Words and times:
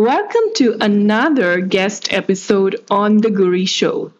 Welcome 0.00 0.54
to 0.54 0.78
another 0.80 1.60
guest 1.60 2.10
episode 2.10 2.82
on 2.90 3.18
The 3.18 3.28
Guri 3.28 3.68
Show. 3.68 4.14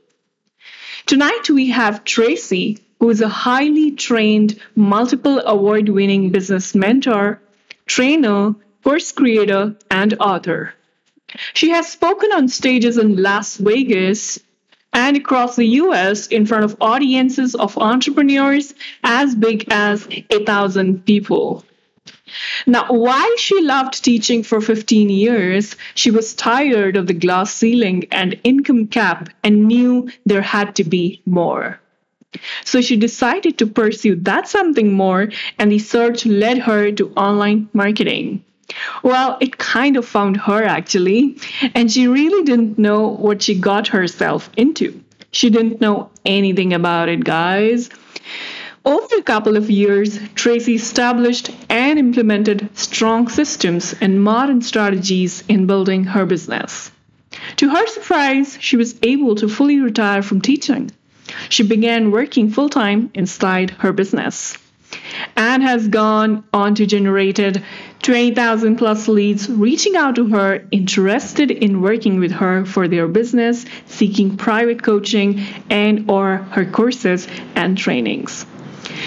Tonight 1.06 1.48
we 1.48 1.70
have 1.70 2.04
Tracy, 2.04 2.80
who 2.98 3.08
is 3.08 3.22
a 3.22 3.30
highly 3.30 3.92
trained, 3.92 4.60
multiple 4.76 5.40
award 5.40 5.88
winning 5.88 6.32
business 6.32 6.74
mentor, 6.74 7.40
trainer, 7.86 8.54
course 8.84 9.12
creator, 9.12 9.74
and 9.90 10.12
author. 10.20 10.74
She 11.54 11.70
has 11.70 11.90
spoken 11.90 12.28
on 12.34 12.48
stages 12.48 12.98
in 12.98 13.22
Las 13.22 13.56
Vegas 13.56 14.38
and 14.92 15.16
across 15.16 15.56
the 15.56 15.80
US 15.80 16.26
in 16.26 16.44
front 16.44 16.64
of 16.64 16.76
audiences 16.82 17.54
of 17.54 17.78
entrepreneurs 17.78 18.74
as 19.02 19.34
big 19.34 19.64
as 19.70 20.06
a 20.28 20.44
thousand 20.44 21.06
people. 21.06 21.64
Now, 22.66 22.86
while 22.88 23.36
she 23.36 23.60
loved 23.60 24.04
teaching 24.04 24.42
for 24.42 24.60
15 24.60 25.10
years, 25.10 25.76
she 25.94 26.10
was 26.10 26.34
tired 26.34 26.96
of 26.96 27.06
the 27.06 27.14
glass 27.14 27.52
ceiling 27.52 28.06
and 28.10 28.38
income 28.44 28.86
cap 28.86 29.28
and 29.42 29.66
knew 29.66 30.10
there 30.26 30.42
had 30.42 30.76
to 30.76 30.84
be 30.84 31.22
more. 31.26 31.80
So 32.64 32.80
she 32.80 32.96
decided 32.96 33.58
to 33.58 33.66
pursue 33.66 34.14
that 34.16 34.48
something 34.48 34.92
more, 34.92 35.30
and 35.58 35.72
the 35.72 35.80
search 35.80 36.24
led 36.26 36.58
her 36.58 36.92
to 36.92 37.10
online 37.16 37.68
marketing. 37.72 38.44
Well, 39.02 39.36
it 39.40 39.58
kind 39.58 39.96
of 39.96 40.06
found 40.06 40.36
her 40.36 40.62
actually, 40.62 41.38
and 41.74 41.90
she 41.90 42.06
really 42.06 42.44
didn't 42.44 42.78
know 42.78 43.08
what 43.08 43.42
she 43.42 43.58
got 43.58 43.88
herself 43.88 44.48
into. 44.56 45.02
She 45.32 45.50
didn't 45.50 45.80
know 45.80 46.10
anything 46.24 46.72
about 46.72 47.08
it, 47.08 47.24
guys. 47.24 47.90
Over 48.82 49.16
a 49.18 49.22
couple 49.22 49.58
of 49.58 49.70
years, 49.70 50.18
Tracy 50.34 50.74
established 50.74 51.50
and 51.68 51.98
implemented 51.98 52.70
strong 52.78 53.28
systems 53.28 53.94
and 54.00 54.24
modern 54.24 54.62
strategies 54.62 55.44
in 55.48 55.66
building 55.66 56.04
her 56.04 56.24
business. 56.24 56.90
To 57.56 57.68
her 57.68 57.86
surprise, 57.88 58.56
she 58.58 58.78
was 58.78 58.98
able 59.02 59.34
to 59.34 59.48
fully 59.48 59.80
retire 59.80 60.22
from 60.22 60.40
teaching. 60.40 60.90
She 61.50 61.62
began 61.62 62.10
working 62.10 62.48
full 62.48 62.70
time 62.70 63.10
inside 63.12 63.70
her 63.80 63.92
business 63.92 64.56
and 65.36 65.62
has 65.62 65.86
gone 65.88 66.44
on 66.54 66.74
to 66.76 66.86
generated 66.86 67.62
20,000 68.02 68.76
plus 68.76 69.08
leads 69.08 69.48
reaching 69.50 69.94
out 69.94 70.14
to 70.14 70.28
her 70.28 70.64
interested 70.70 71.50
in 71.50 71.82
working 71.82 72.18
with 72.18 72.32
her 72.32 72.64
for 72.64 72.88
their 72.88 73.08
business, 73.08 73.66
seeking 73.86 74.38
private 74.38 74.82
coaching 74.82 75.44
and 75.68 76.10
or 76.10 76.38
her 76.52 76.64
courses 76.64 77.28
and 77.54 77.76
trainings. 77.76 78.46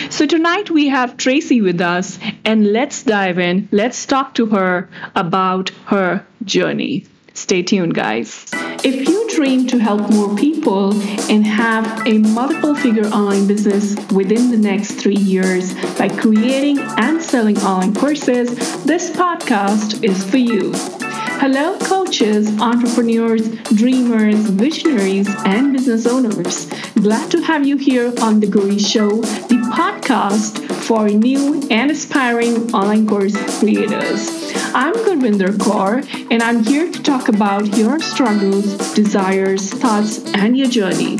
So 0.09 0.25
tonight 0.25 0.69
we 0.69 0.87
have 0.89 1.17
Tracy 1.17 1.61
with 1.61 1.81
us, 1.81 2.19
and 2.45 2.71
let's 2.71 3.03
dive 3.03 3.39
in. 3.39 3.69
Let's 3.71 4.05
talk 4.05 4.35
to 4.35 4.45
her 4.47 4.89
about 5.15 5.69
her 5.85 6.25
journey. 6.43 7.05
Stay 7.33 7.63
tuned, 7.63 7.95
guys. 7.95 8.45
If 8.83 9.09
you 9.09 9.27
dream 9.35 9.65
to 9.67 9.79
help 9.79 10.09
more 10.11 10.35
people 10.35 10.93
and 11.31 11.45
have 11.47 12.05
a 12.05 12.19
multiple 12.19 12.75
figure 12.75 13.07
online 13.07 13.47
business 13.47 13.95
within 14.11 14.51
the 14.51 14.57
next 14.57 14.93
three 14.93 15.15
years 15.15 15.73
by 15.97 16.09
creating 16.09 16.77
and 16.79 17.21
selling 17.21 17.57
online 17.59 17.95
courses, 17.95 18.49
this 18.83 19.09
podcast 19.09 20.03
is 20.03 20.23
for 20.23 20.37
you. 20.37 21.02
Hello, 21.15 21.77
coaches, 21.77 22.49
entrepreneurs, 22.59 23.47
dreamers, 23.75 24.35
visionaries, 24.49 25.29
and 25.45 25.73
business 25.73 26.07
owners. 26.07 26.65
Glad 26.95 27.29
to 27.31 27.41
have 27.41 27.67
you 27.67 27.77
here 27.77 28.11
on 28.21 28.39
The 28.39 28.47
Guri 28.47 28.79
Show, 28.79 29.21
the 29.21 29.61
podcast 29.75 30.63
for 30.87 31.07
new 31.07 31.61
and 31.69 31.91
aspiring 31.91 32.73
online 32.73 33.07
course 33.07 33.35
creators. 33.59 34.27
I'm 34.73 34.93
Gurvinder 34.93 35.49
Kaur, 35.49 36.03
and 36.31 36.41
I'm 36.41 36.63
here 36.63 36.91
to 36.91 37.03
talk 37.03 37.27
about 37.29 37.77
your 37.77 37.99
struggles, 37.99 38.93
desires, 38.95 39.69
thoughts, 39.69 40.19
and 40.33 40.57
your 40.57 40.67
journey. 40.67 41.19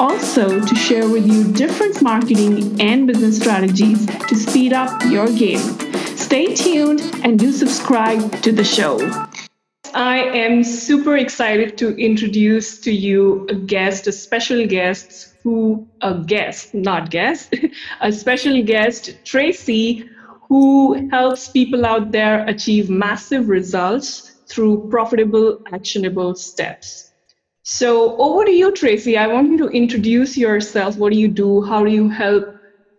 Also, 0.00 0.60
to 0.60 0.74
share 0.74 1.08
with 1.08 1.26
you 1.26 1.52
different 1.52 2.02
marketing 2.02 2.80
and 2.80 3.06
business 3.06 3.38
strategies 3.38 4.04
to 4.06 4.34
speed 4.34 4.72
up 4.72 5.02
your 5.04 5.28
game. 5.28 5.87
Stay 6.18 6.52
tuned 6.54 7.00
and 7.22 7.38
do 7.38 7.52
subscribe 7.52 8.42
to 8.42 8.50
the 8.50 8.64
show. 8.64 8.98
I 9.94 10.18
am 10.18 10.64
super 10.64 11.16
excited 11.16 11.78
to 11.78 11.96
introduce 11.96 12.80
to 12.80 12.92
you 12.92 13.46
a 13.48 13.54
guest, 13.54 14.06
a 14.08 14.12
special 14.12 14.66
guest 14.66 15.36
who, 15.42 15.88
a 16.02 16.18
guest, 16.18 16.74
not 16.74 17.10
guest, 17.10 17.54
a 18.00 18.12
special 18.12 18.62
guest, 18.62 19.14
Tracy, 19.24 20.10
who 20.48 21.08
helps 21.08 21.48
people 21.48 21.86
out 21.86 22.10
there 22.10 22.44
achieve 22.46 22.90
massive 22.90 23.48
results 23.48 24.32
through 24.48 24.88
profitable, 24.90 25.62
actionable 25.72 26.34
steps. 26.34 27.12
So, 27.62 28.16
over 28.18 28.44
to 28.44 28.50
you, 28.50 28.72
Tracy. 28.72 29.16
I 29.16 29.28
want 29.28 29.50
you 29.52 29.58
to 29.58 29.68
introduce 29.68 30.36
yourself. 30.36 30.98
What 30.98 31.12
do 31.12 31.18
you 31.18 31.28
do? 31.28 31.62
How 31.62 31.84
do 31.84 31.90
you 31.90 32.08
help 32.08 32.44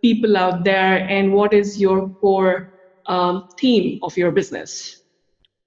people 0.00 0.36
out 0.36 0.64
there? 0.64 1.06
And 1.08 1.34
what 1.34 1.52
is 1.52 1.80
your 1.80 2.08
core 2.08 2.72
um, 3.10 3.48
theme 3.58 3.98
of 4.02 4.16
your 4.16 4.30
business? 4.30 5.02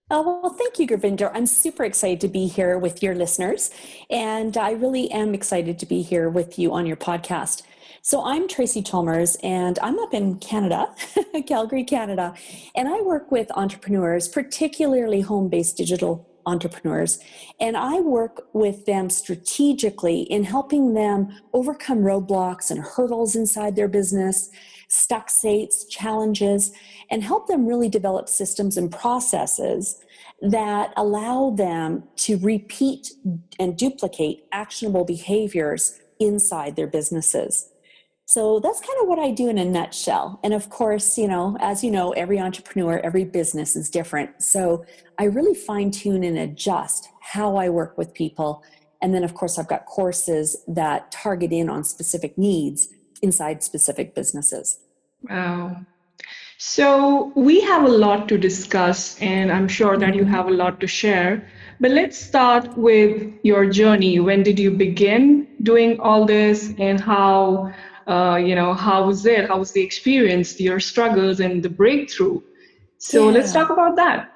Oh, 0.09 0.41
well, 0.41 0.53
thank 0.53 0.79
you, 0.79 0.87
Gurvinder. 0.87 1.29
I'm 1.33 1.45
super 1.45 1.83
excited 1.83 2.21
to 2.21 2.27
be 2.27 2.47
here 2.47 2.77
with 2.77 3.03
your 3.03 3.15
listeners, 3.15 3.71
and 4.09 4.55
I 4.57 4.71
really 4.71 5.11
am 5.11 5.33
excited 5.33 5.77
to 5.79 5.85
be 5.85 6.01
here 6.01 6.29
with 6.29 6.57
you 6.57 6.73
on 6.73 6.85
your 6.85 6.97
podcast. 6.97 7.63
So, 8.01 8.23
I'm 8.23 8.47
Tracy 8.47 8.81
Chalmers, 8.81 9.35
and 9.43 9.79
I'm 9.79 9.99
up 9.99 10.13
in 10.13 10.39
Canada, 10.39 10.93
Calgary, 11.47 11.83
Canada, 11.83 12.33
and 12.75 12.87
I 12.87 13.01
work 13.01 13.31
with 13.31 13.49
entrepreneurs, 13.55 14.27
particularly 14.27 15.21
home 15.21 15.49
based 15.49 15.77
digital 15.77 16.29
entrepreneurs, 16.45 17.19
and 17.59 17.75
I 17.75 17.99
work 18.01 18.47
with 18.53 18.85
them 18.85 19.09
strategically 19.09 20.21
in 20.23 20.43
helping 20.43 20.93
them 20.93 21.33
overcome 21.53 21.99
roadblocks 21.99 22.69
and 22.69 22.81
hurdles 22.81 23.35
inside 23.35 23.75
their 23.75 23.87
business, 23.87 24.49
stuck 24.93 25.29
states, 25.29 25.85
challenges, 25.85 26.71
and 27.09 27.23
help 27.23 27.47
them 27.47 27.65
really 27.65 27.89
develop 27.89 28.29
systems 28.29 28.77
and 28.77 28.91
processes 28.91 29.99
that 30.41 30.93
allow 30.95 31.49
them 31.49 32.03
to 32.15 32.37
repeat 32.37 33.11
and 33.59 33.75
duplicate 33.75 34.45
actionable 34.51 35.03
behaviors 35.03 35.99
inside 36.19 36.75
their 36.75 36.87
businesses. 36.87 37.69
So 38.25 38.59
that's 38.59 38.79
kind 38.79 39.01
of 39.01 39.07
what 39.07 39.19
I 39.19 39.31
do 39.31 39.49
in 39.49 39.57
a 39.57 39.65
nutshell. 39.65 40.39
And 40.43 40.53
of 40.53 40.69
course, 40.69 41.17
you 41.17 41.27
know, 41.27 41.57
as 41.59 41.83
you 41.83 41.89
know, 41.89 42.11
every 42.11 42.39
entrepreneur, 42.39 42.99
every 42.99 43.25
business 43.25 43.75
is 43.75 43.89
different. 43.89 44.41
So 44.41 44.85
I 45.17 45.25
really 45.25 45.55
fine 45.55 45.89
tune 45.91 46.23
and 46.23 46.37
adjust 46.37 47.09
how 47.19 47.55
I 47.55 47.69
work 47.69 47.97
with 47.97 48.13
people. 48.13 48.63
And 49.01 49.13
then, 49.13 49.23
of 49.23 49.33
course, 49.33 49.57
I've 49.57 49.67
got 49.67 49.85
courses 49.85 50.55
that 50.67 51.11
target 51.11 51.51
in 51.51 51.69
on 51.69 51.83
specific 51.83 52.37
needs 52.37 52.89
inside 53.23 53.63
specific 53.63 54.13
businesses. 54.13 54.79
Wow. 55.29 55.85
So, 56.57 57.33
we 57.35 57.59
have 57.61 57.83
a 57.83 57.89
lot 57.89 58.29
to 58.29 58.37
discuss, 58.37 59.19
and 59.19 59.51
I'm 59.51 59.67
sure 59.67 59.97
that 59.97 60.15
you 60.15 60.23
have 60.23 60.47
a 60.47 60.51
lot 60.51 60.79
to 60.79 60.87
share. 60.87 61.45
But 61.81 61.91
let's 61.91 62.17
start 62.17 62.77
with 62.77 63.33
your 63.43 63.65
journey. 63.69 64.19
When 64.21 64.43
did 64.43 64.57
you 64.57 64.71
begin 64.71 65.47
doing 65.61 65.99
all 65.99 66.25
this, 66.25 66.73
and 66.77 67.01
how, 67.01 67.73
uh, 68.07 68.35
you 68.35 68.55
know, 68.55 68.73
how 68.73 69.07
was 69.07 69.25
it? 69.25 69.49
How 69.49 69.59
was 69.59 69.73
the 69.73 69.81
experience, 69.81 70.59
your 70.59 70.79
struggles, 70.79 71.41
and 71.41 71.61
the 71.61 71.69
breakthrough? 71.69 72.39
So, 72.97 73.27
yeah. 73.27 73.33
let's 73.33 73.51
talk 73.51 73.69
about 73.69 73.97
that. 73.97 74.31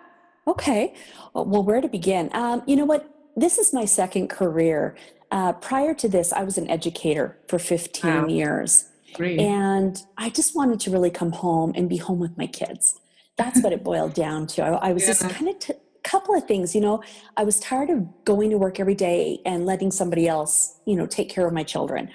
Okay. 0.47 0.95
Well, 1.33 1.63
where 1.63 1.81
to 1.81 1.87
begin? 1.87 2.29
Um, 2.33 2.63
you 2.65 2.75
know 2.75 2.85
what? 2.85 3.09
This 3.35 3.57
is 3.57 3.73
my 3.73 3.85
second 3.85 4.29
career. 4.29 4.95
Uh, 5.31 5.53
prior 5.53 5.93
to 5.93 6.07
this, 6.07 6.33
I 6.33 6.43
was 6.43 6.57
an 6.57 6.69
educator 6.69 7.37
for 7.47 7.59
15 7.59 8.13
wow. 8.13 8.27
years. 8.27 8.85
Great. 9.13 9.39
And 9.39 10.01
I 10.17 10.29
just 10.29 10.55
wanted 10.55 10.79
to 10.81 10.91
really 10.91 11.09
come 11.09 11.31
home 11.31 11.73
and 11.75 11.89
be 11.89 11.97
home 11.97 12.19
with 12.19 12.37
my 12.37 12.47
kids. 12.47 12.99
That's 13.37 13.61
what 13.61 13.71
it 13.71 13.83
boiled 13.83 14.13
down 14.13 14.47
to. 14.47 14.63
I, 14.63 14.89
I 14.89 14.93
was 14.93 15.03
yeah. 15.03 15.09
just 15.09 15.29
kind 15.29 15.49
of 15.49 15.59
t- 15.59 15.73
couple 16.03 16.33
of 16.33 16.47
things 16.47 16.73
you 16.73 16.79
know 16.79 17.03
i 17.35 17.43
was 17.43 17.59
tired 17.59 17.89
of 17.89 18.07
going 18.23 18.49
to 18.49 18.57
work 18.57 18.79
every 18.79 18.95
day 18.95 19.41
and 19.45 19.65
letting 19.65 19.91
somebody 19.91 20.25
else 20.25 20.79
you 20.85 20.95
know 20.95 21.05
take 21.05 21.29
care 21.29 21.45
of 21.45 21.51
my 21.51 21.63
children 21.63 22.09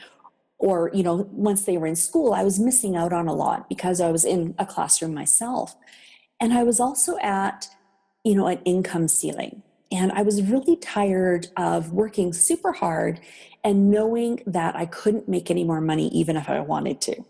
or 0.59 0.91
you 0.95 1.03
know 1.03 1.29
once 1.31 1.65
they 1.65 1.77
were 1.77 1.87
in 1.87 1.95
school 1.95 2.33
i 2.33 2.43
was 2.43 2.59
missing 2.59 2.97
out 2.97 3.13
on 3.13 3.29
a 3.29 3.35
lot 3.35 3.69
because 3.69 4.01
i 4.01 4.11
was 4.11 4.25
in 4.25 4.55
a 4.59 4.65
classroom 4.65 5.13
myself 5.13 5.77
and 6.41 6.55
i 6.55 6.63
was 6.63 6.81
also 6.81 7.19
at 7.19 7.69
you 8.25 8.35
know 8.35 8.47
an 8.47 8.59
income 8.65 9.09
ceiling 9.09 9.63
and 9.93 10.11
I 10.13 10.23
was 10.23 10.43
really 10.43 10.77
tired 10.77 11.49
of 11.57 11.93
working 11.93 12.33
super 12.33 12.73
hard 12.73 13.21
and 13.63 13.91
knowing 13.91 14.43
that 14.47 14.75
I 14.75 14.87
couldn't 14.87 15.29
make 15.29 15.51
any 15.51 15.65
more 15.65 15.81
money 15.81 16.09
even 16.09 16.37
if 16.37 16.49
I 16.49 16.61
wanted 16.61 17.01
to. 17.03 17.25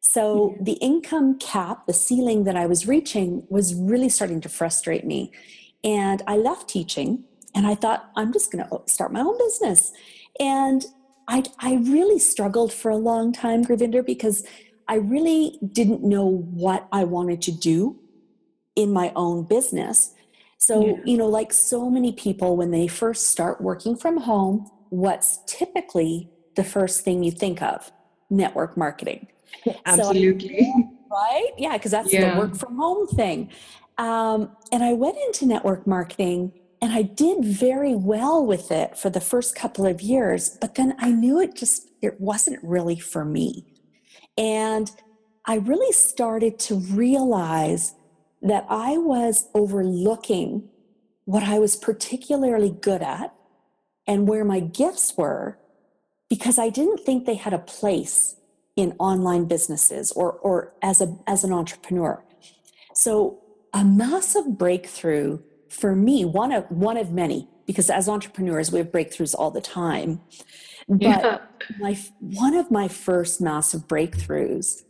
So 0.00 0.56
the 0.60 0.74
income 0.74 1.38
cap, 1.38 1.86
the 1.86 1.92
ceiling 1.92 2.44
that 2.44 2.56
I 2.56 2.66
was 2.66 2.88
reaching, 2.88 3.44
was 3.48 3.74
really 3.74 4.08
starting 4.08 4.40
to 4.42 4.48
frustrate 4.48 5.04
me. 5.04 5.32
And 5.82 6.22
I 6.26 6.36
left 6.36 6.68
teaching 6.68 7.24
and 7.54 7.66
I 7.66 7.74
thought, 7.74 8.10
I'm 8.16 8.32
just 8.32 8.50
going 8.50 8.64
to 8.66 8.80
start 8.86 9.12
my 9.12 9.20
own 9.20 9.36
business. 9.38 9.92
And 10.40 10.84
I, 11.28 11.44
I 11.58 11.74
really 11.74 12.18
struggled 12.18 12.72
for 12.72 12.90
a 12.90 12.96
long 12.96 13.32
time, 13.32 13.64
Gurvinder, 13.64 14.04
because 14.04 14.46
I 14.88 14.96
really 14.96 15.58
didn't 15.72 16.02
know 16.02 16.26
what 16.26 16.88
I 16.92 17.04
wanted 17.04 17.42
to 17.42 17.52
do 17.52 17.98
in 18.76 18.92
my 18.92 19.12
own 19.14 19.44
business. 19.44 20.14
So, 20.66 20.86
yeah. 20.86 20.94
you 21.04 21.18
know, 21.18 21.26
like 21.26 21.52
so 21.52 21.90
many 21.90 22.12
people, 22.12 22.56
when 22.56 22.70
they 22.70 22.86
first 22.86 23.26
start 23.26 23.60
working 23.60 23.96
from 23.96 24.16
home, 24.16 24.70
what's 24.88 25.40
typically 25.46 26.30
the 26.56 26.64
first 26.64 27.04
thing 27.04 27.22
you 27.22 27.30
think 27.30 27.60
of? 27.60 27.92
Network 28.30 28.74
marketing. 28.74 29.26
Absolutely. 29.86 30.60
So, 30.60 30.96
right? 31.10 31.50
Yeah, 31.58 31.74
because 31.74 31.90
that's 31.90 32.10
yeah. 32.10 32.32
the 32.32 32.40
work 32.40 32.56
from 32.56 32.76
home 32.78 33.06
thing. 33.08 33.50
Um, 33.98 34.56
and 34.72 34.82
I 34.82 34.94
went 34.94 35.18
into 35.26 35.44
network 35.44 35.86
marketing 35.86 36.52
and 36.80 36.92
I 36.92 37.02
did 37.02 37.44
very 37.44 37.94
well 37.94 38.44
with 38.44 38.72
it 38.72 38.96
for 38.96 39.10
the 39.10 39.20
first 39.20 39.54
couple 39.54 39.84
of 39.86 40.00
years, 40.00 40.56
but 40.60 40.76
then 40.76 40.94
I 40.98 41.10
knew 41.10 41.40
it 41.40 41.54
just 41.54 41.90
it 42.00 42.18
wasn't 42.20 42.58
really 42.62 42.98
for 42.98 43.24
me. 43.26 43.66
And 44.38 44.90
I 45.44 45.56
really 45.56 45.92
started 45.92 46.58
to 46.60 46.76
realize 46.76 47.94
that 48.44 48.66
I 48.68 48.98
was 48.98 49.48
overlooking 49.54 50.68
what 51.24 51.42
I 51.42 51.58
was 51.58 51.74
particularly 51.76 52.70
good 52.70 53.02
at 53.02 53.34
and 54.06 54.28
where 54.28 54.44
my 54.44 54.60
gifts 54.60 55.16
were 55.16 55.58
because 56.28 56.58
I 56.58 56.68
didn't 56.68 57.00
think 57.00 57.24
they 57.24 57.36
had 57.36 57.54
a 57.54 57.58
place 57.58 58.36
in 58.76 58.94
online 58.98 59.46
businesses 59.46 60.12
or, 60.12 60.32
or 60.32 60.74
as, 60.82 61.00
a, 61.00 61.16
as 61.26 61.42
an 61.42 61.52
entrepreneur. 61.52 62.22
So, 62.92 63.40
a 63.72 63.84
massive 63.84 64.56
breakthrough 64.56 65.40
for 65.68 65.96
me, 65.96 66.24
one 66.24 66.52
of, 66.52 66.64
one 66.70 66.96
of 66.96 67.10
many, 67.10 67.48
because 67.66 67.90
as 67.90 68.08
entrepreneurs, 68.08 68.70
we 68.70 68.78
have 68.78 68.92
breakthroughs 68.92 69.34
all 69.36 69.50
the 69.50 69.60
time. 69.60 70.20
But 70.88 71.02
yeah. 71.02 71.38
my, 71.80 71.98
one 72.20 72.54
of 72.54 72.70
my 72.70 72.86
first 72.86 73.40
massive 73.40 73.88
breakthroughs 73.88 74.82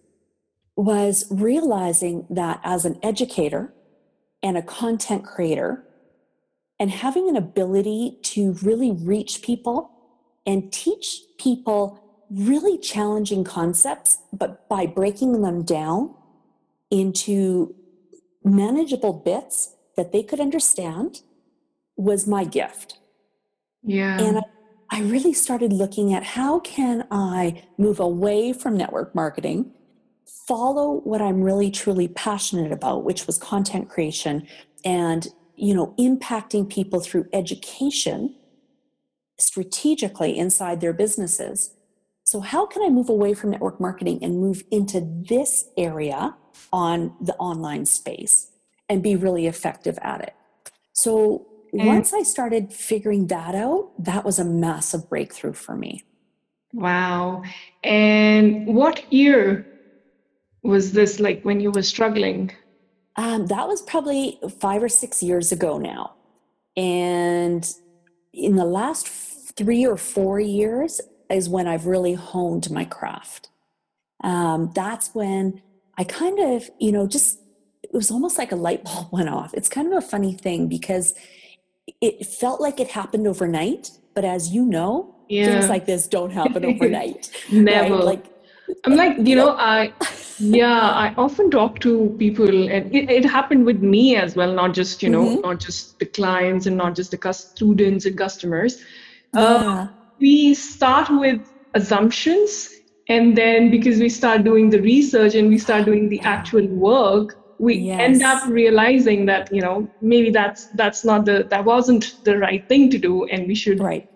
was 0.76 1.26
realizing 1.30 2.26
that 2.30 2.60
as 2.64 2.84
an 2.84 2.98
educator 3.02 3.72
and 4.42 4.56
a 4.56 4.62
content 4.62 5.24
creator, 5.24 5.84
and 6.78 6.90
having 6.90 7.28
an 7.28 7.36
ability 7.36 8.18
to 8.22 8.52
really 8.62 8.90
reach 8.90 9.42
people 9.42 9.90
and 10.44 10.72
teach 10.72 11.20
people 11.38 12.26
really 12.30 12.76
challenging 12.78 13.44
concepts, 13.44 14.18
but 14.32 14.68
by 14.68 14.86
breaking 14.86 15.40
them 15.42 15.62
down 15.62 16.14
into 16.90 17.74
manageable 18.42 19.12
bits 19.12 19.74
that 19.96 20.12
they 20.12 20.22
could 20.22 20.40
understand 20.40 21.20
was 21.96 22.26
my 22.26 22.44
gift. 22.44 22.98
Yeah. 23.82 24.20
And 24.20 24.38
I, 24.38 24.42
I 24.90 25.00
really 25.02 25.32
started 25.32 25.72
looking 25.72 26.12
at 26.12 26.24
how 26.24 26.60
can 26.60 27.06
I 27.10 27.62
move 27.78 28.00
away 28.00 28.52
from 28.52 28.76
network 28.76 29.14
marketing, 29.14 29.72
follow 30.46 31.00
what 31.04 31.22
I'm 31.22 31.42
really 31.42 31.70
truly 31.70 32.08
passionate 32.08 32.72
about, 32.72 33.04
which 33.04 33.26
was 33.26 33.38
content 33.38 33.88
creation 33.88 34.46
and 34.84 35.28
you 35.56 35.74
know 35.74 35.94
impacting 35.98 36.68
people 36.68 37.00
through 37.00 37.26
education 37.32 38.34
strategically 39.38 40.36
inside 40.36 40.80
their 40.80 40.92
businesses 40.92 41.74
so, 42.24 42.40
how 42.40 42.64
can 42.64 42.82
I 42.82 42.88
move 42.88 43.10
away 43.10 43.34
from 43.34 43.50
network 43.50 43.80
marketing 43.80 44.18
and 44.22 44.40
move 44.40 44.64
into 44.70 45.02
this 45.28 45.66
area 45.76 46.34
on 46.72 47.14
the 47.20 47.34
online 47.34 47.84
space 47.84 48.50
and 48.88 49.02
be 49.02 49.14
really 49.14 49.46
effective 49.46 49.98
at 50.00 50.22
it? 50.22 50.34
So, 50.94 51.46
and 51.72 51.86
once 51.86 52.14
I 52.14 52.22
started 52.22 52.72
figuring 52.72 53.26
that 53.26 53.54
out, 53.54 53.92
that 54.02 54.24
was 54.24 54.38
a 54.38 54.44
massive 54.44 55.08
breakthrough 55.10 55.52
for 55.52 55.76
me. 55.76 56.02
Wow. 56.72 57.42
And 57.82 58.66
what 58.66 59.12
year 59.12 59.66
was 60.64 60.92
this 60.92 61.20
like 61.20 61.42
when 61.42 61.60
you 61.60 61.70
were 61.70 61.82
struggling? 61.82 62.50
Um, 63.16 63.46
that 63.46 63.68
was 63.68 63.82
probably 63.82 64.40
five 64.60 64.82
or 64.82 64.88
six 64.88 65.22
years 65.22 65.52
ago 65.52 65.78
now. 65.78 66.14
And 66.76 67.70
in 68.32 68.56
the 68.56 68.64
last 68.64 69.06
three 69.06 69.86
or 69.86 69.96
four 69.96 70.40
years, 70.40 71.00
is 71.30 71.48
when 71.48 71.66
I've 71.66 71.86
really 71.86 72.14
honed 72.14 72.70
my 72.70 72.84
craft. 72.84 73.48
Um, 74.22 74.70
that's 74.74 75.14
when 75.14 75.62
I 75.98 76.04
kind 76.04 76.38
of, 76.38 76.68
you 76.78 76.92
know, 76.92 77.06
just 77.06 77.38
it 77.82 77.92
was 77.92 78.10
almost 78.10 78.38
like 78.38 78.52
a 78.52 78.56
light 78.56 78.84
bulb 78.84 79.08
went 79.12 79.28
off. 79.28 79.52
It's 79.54 79.68
kind 79.68 79.92
of 79.92 80.02
a 80.02 80.06
funny 80.06 80.34
thing 80.34 80.68
because 80.68 81.14
it 82.00 82.26
felt 82.26 82.60
like 82.60 82.80
it 82.80 82.88
happened 82.88 83.26
overnight, 83.26 83.90
but 84.14 84.24
as 84.24 84.50
you 84.50 84.64
know, 84.64 85.14
yeah. 85.28 85.46
things 85.46 85.68
like 85.68 85.86
this 85.86 86.08
don't 86.08 86.30
happen 86.30 86.64
overnight. 86.64 87.30
Never. 87.52 87.94
Right? 87.94 88.04
Like 88.04 88.24
I'm 88.84 88.96
like, 88.96 89.16
you 89.18 89.36
know, 89.36 89.50
I 89.50 89.92
yeah, 90.38 90.90
I 90.90 91.14
often 91.16 91.50
talk 91.50 91.80
to 91.80 92.14
people 92.18 92.68
and 92.68 92.94
it, 92.94 93.10
it 93.10 93.24
happened 93.24 93.66
with 93.66 93.82
me 93.82 94.16
as 94.16 94.36
well, 94.36 94.52
not 94.52 94.74
just, 94.74 95.02
you 95.02 95.10
know, 95.10 95.24
mm-hmm. 95.24 95.40
not 95.40 95.60
just 95.60 95.98
the 95.98 96.06
clients 96.06 96.66
and 96.66 96.76
not 96.76 96.94
just 96.94 97.10
the 97.10 97.32
students 97.32 98.06
and 98.06 98.16
customers. 98.16 98.82
Uh, 99.32 99.88
we 100.20 100.54
start 100.54 101.08
with 101.10 101.40
assumptions 101.74 102.70
and 103.08 103.36
then 103.36 103.70
because 103.70 103.98
we 103.98 104.08
start 104.08 104.44
doing 104.44 104.70
the 104.70 104.80
research 104.80 105.34
and 105.34 105.48
we 105.48 105.58
start 105.58 105.84
doing 105.84 106.08
the 106.08 106.20
actual 106.20 106.66
work 106.68 107.36
we 107.58 107.74
yes. 107.76 108.00
end 108.00 108.22
up 108.22 108.46
realizing 108.48 109.26
that 109.26 109.52
you 109.52 109.60
know 109.60 109.88
maybe 110.00 110.30
that's 110.30 110.66
that's 110.74 111.04
not 111.04 111.24
the 111.24 111.46
that 111.50 111.64
wasn't 111.64 112.24
the 112.24 112.38
right 112.38 112.68
thing 112.68 112.90
to 112.90 112.98
do 112.98 113.24
and 113.26 113.46
we 113.46 113.54
should 113.54 113.80
right 113.80 114.08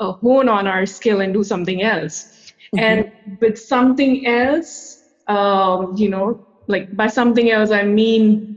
uh, 0.00 0.12
hone 0.12 0.48
on 0.48 0.66
our 0.66 0.86
skill 0.86 1.20
and 1.20 1.32
do 1.32 1.42
something 1.42 1.82
else 1.82 2.41
mm-hmm. 2.74 2.84
and 2.84 3.12
with 3.40 3.58
something 3.58 4.26
else 4.26 5.04
um, 5.28 5.94
you 5.96 6.08
know 6.08 6.44
like 6.68 6.94
by 6.96 7.06
something 7.06 7.50
else 7.50 7.70
i 7.70 7.82
mean 7.82 8.52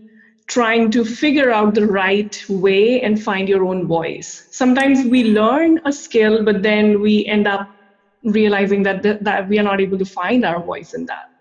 trying 0.47 0.91
to 0.91 1.03
figure 1.03 1.51
out 1.51 1.73
the 1.73 1.87
right 1.87 2.37
way 2.47 3.01
and 3.01 3.21
find 3.21 3.49
your 3.49 3.65
own 3.65 3.87
voice. 3.87 4.47
Sometimes 4.51 5.05
we 5.05 5.23
learn 5.23 5.79
a 5.85 5.91
skill, 5.91 6.43
but 6.43 6.61
then 6.61 7.01
we 7.01 7.25
end 7.25 7.47
up 7.47 7.67
realizing 8.23 8.83
that 8.83 9.03
th- 9.03 9.19
that 9.21 9.47
we 9.49 9.59
are 9.59 9.63
not 9.63 9.81
able 9.81 9.97
to 9.97 10.05
find 10.05 10.45
our 10.45 10.61
voice 10.61 10.93
in 10.93 11.05
that. 11.07 11.34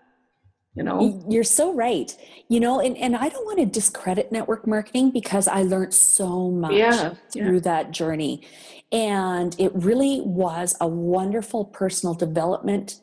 You 0.75 0.83
know, 0.83 1.23
you're 1.29 1.45
so 1.45 1.73
right. 1.73 2.15
You 2.49 2.59
know, 2.59 2.81
and, 2.81 2.97
and 2.97 3.15
I 3.15 3.29
don't 3.29 3.45
want 3.45 3.59
to 3.59 3.65
discredit 3.65 4.31
network 4.31 4.67
marketing 4.67 5.11
because 5.11 5.47
I 5.47 5.63
learned 5.63 5.93
so 5.93 6.51
much 6.51 6.73
yeah, 6.73 7.13
through 7.31 7.55
yeah. 7.55 7.61
that 7.61 7.91
journey. 7.91 8.45
And 8.91 9.55
it 9.57 9.71
really 9.73 10.21
was 10.21 10.75
a 10.81 10.87
wonderful 10.87 11.65
personal 11.65 12.13
development 12.13 12.99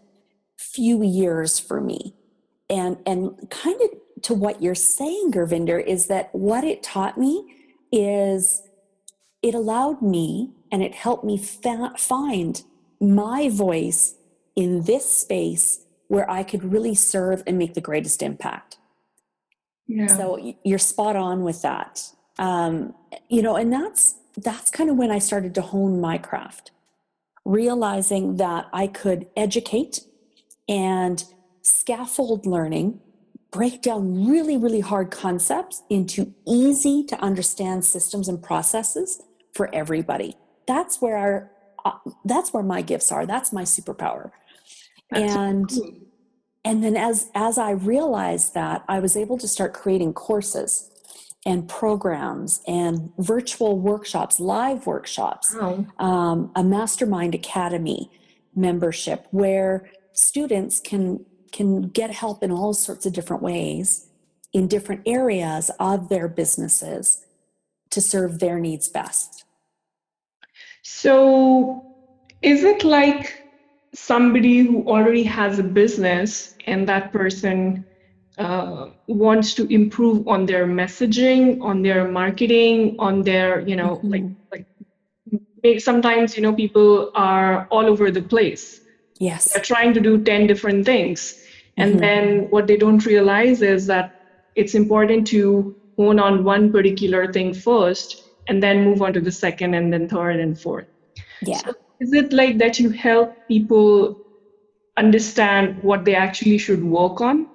few 0.59 1.03
years 1.03 1.59
for 1.59 1.81
me. 1.81 2.15
And 2.69 2.99
and 3.07 3.51
kind 3.51 3.81
of 3.81 4.23
to 4.23 4.35
what 4.35 4.63
you're 4.63 4.75
saying, 4.75 5.33
Gurvinder, 5.33 5.85
is 5.85 6.07
that 6.07 6.29
what 6.33 6.65
it 6.65 6.83
taught 6.83 7.19
me 7.19 7.45
is 7.91 8.63
it 9.43 9.55
allowed 9.55 10.01
me 10.03 10.53
and 10.71 10.83
it 10.83 10.95
helped 10.95 11.25
me 11.25 11.37
fa- 11.37 11.95
find 11.99 12.63
my 13.01 13.49
voice 13.49 14.15
in 14.55 14.83
this 14.83 15.05
space 15.11 15.85
where 16.09 16.29
I 16.31 16.43
could 16.43 16.73
really 16.73 16.95
serve 16.95 17.43
and 17.47 17.59
make 17.59 17.75
the 17.75 17.81
greatest 17.81 18.23
impact. 18.23 18.79
Yeah. 19.87 20.07
So 20.07 20.55
you're 20.65 20.79
spot 20.79 21.17
on 21.17 21.43
with 21.43 21.63
that. 21.63 22.03
Um, 22.39 22.95
you 23.29 23.43
know, 23.43 23.57
and 23.57 23.73
that's 23.73 24.17
that's 24.37 24.71
kind 24.71 24.89
of 24.89 24.97
when 24.97 25.11
I 25.11 25.19
started 25.19 25.55
to 25.57 25.63
hone 25.63 26.01
my 26.01 26.19
craft, 26.19 26.71
realizing 27.45 28.37
that 28.37 28.69
I 28.73 28.87
could 28.87 29.27
educate 29.37 30.01
and 30.69 31.23
scaffold 31.63 32.47
learning 32.47 33.01
break 33.53 33.83
down 33.83 34.27
really, 34.27 34.57
really 34.57 34.81
hard 34.81 35.11
concepts 35.11 35.83
into 35.89 36.35
easy 36.47 37.05
to 37.05 37.23
understand 37.23 37.85
systems 37.85 38.27
and 38.27 38.43
processes 38.43 39.21
for 39.53 39.73
everybody. 39.73 40.35
That's 40.67 41.01
where 41.01 41.17
our 41.17 41.51
uh, 41.85 41.99
that's 42.25 42.53
where 42.53 42.63
my 42.63 42.81
gifts 42.81 43.13
are. 43.13 43.27
That's 43.27 43.53
my 43.53 43.63
superpower. 43.63 44.31
That's 45.13 45.35
and 45.35 45.69
cool. 45.69 45.95
and 46.65 46.85
then 46.85 46.97
as 46.97 47.31
as 47.35 47.59
I 47.59 47.73
realized 47.73 48.55
that, 48.55 48.85
I 48.89 49.01
was 49.01 49.17
able 49.17 49.39
to 49.39 49.49
start 49.49 49.73
creating 49.73 50.15
courses 50.15 50.91
and 51.45 51.69
programs 51.69 52.63
and 52.69 53.13
virtual 53.19 53.79
workshops, 53.79 54.39
live 54.39 54.87
workshops, 54.87 55.55
oh. 55.59 55.85
um, 55.99 56.53
a 56.55 56.63
mastermind 56.63 57.35
academy 57.35 58.11
membership 58.55 59.27
where 59.31 59.91
students 60.13 60.81
can 60.81 61.25
can 61.53 61.83
get 61.83 62.11
help 62.11 62.43
in 62.43 62.51
all 62.51 62.73
sorts 62.73 63.07
of 63.07 63.13
different 63.13 63.43
ways 63.43 64.09
in 64.53 64.69
different 64.69 65.03
areas 65.07 65.71
of 65.81 66.09
their 66.09 66.29
businesses 66.29 67.25
to 67.91 68.01
serve 68.01 68.39
their 68.39 68.59
needs 68.59 68.89
best. 68.89 69.45
So, 70.83 71.85
is 72.43 72.65
it 72.65 72.85
like 72.85 73.42
somebody 73.95 74.61
who 74.61 74.87
already 74.89 75.23
has 75.23 75.59
a 75.59 75.63
business 75.63 76.55
and 76.67 76.89
that 76.89 77.13
person 77.13 77.85
uh, 78.39 78.89
wants 79.07 79.55
to 79.55 79.67
improve 79.73 80.27
on 80.27 80.47
their 80.47 80.67
messaging, 80.67 81.61
on 81.63 81.83
their 81.83 82.09
marketing, 82.09 82.97
on 82.99 83.23
their, 83.23 83.61
you 83.61 83.77
know, 83.77 83.97
mm-hmm. 83.97 84.11
like 84.11 84.67
like 85.65 85.81
sometimes 85.81 86.37
you 86.37 86.43
know 86.43 86.53
people 86.53 87.13
are 87.15 87.69
all 87.71 87.87
over 87.87 88.11
the 88.11 88.23
place. 88.23 88.81
Yes, 89.19 89.53
they're 89.53 89.63
trying 89.63 89.95
to 89.95 90.01
do 90.01 90.23
ten 90.23 90.47
different 90.47 90.85
things 90.85 91.43
and 91.77 91.93
mm-hmm. 91.93 92.01
then 92.01 92.51
what 92.51 92.67
they 92.67 92.77
don't 92.77 93.05
realize 93.07 93.63
is 93.63 93.87
that 93.87 94.21
it's 94.55 94.75
important 94.75 95.27
to 95.29 95.75
hone 95.97 96.19
on 96.19 96.45
one 96.45 96.71
particular 96.71 97.33
thing 97.33 97.55
first 97.55 98.23
and 98.49 98.63
then 98.63 98.85
move 98.85 99.01
on 99.01 99.13
to 99.13 99.21
the 99.21 99.33
second 99.33 99.75
and 99.75 99.93
then 99.93 100.09
third 100.09 100.41
and 100.41 100.61
fourth. 100.61 100.87
Yeah. 101.41 101.59
So 101.59 101.75
is 102.03 102.13
it 102.13 102.33
like 102.33 102.59
that 102.59 102.81
you 102.81 102.91
help 102.91 103.37
people 103.47 104.19
understand 104.97 105.83
what 105.83 106.05
they 106.05 106.17
actually 106.17 106.59
should 106.59 106.83
work 106.83 107.21
on? 107.21 107.47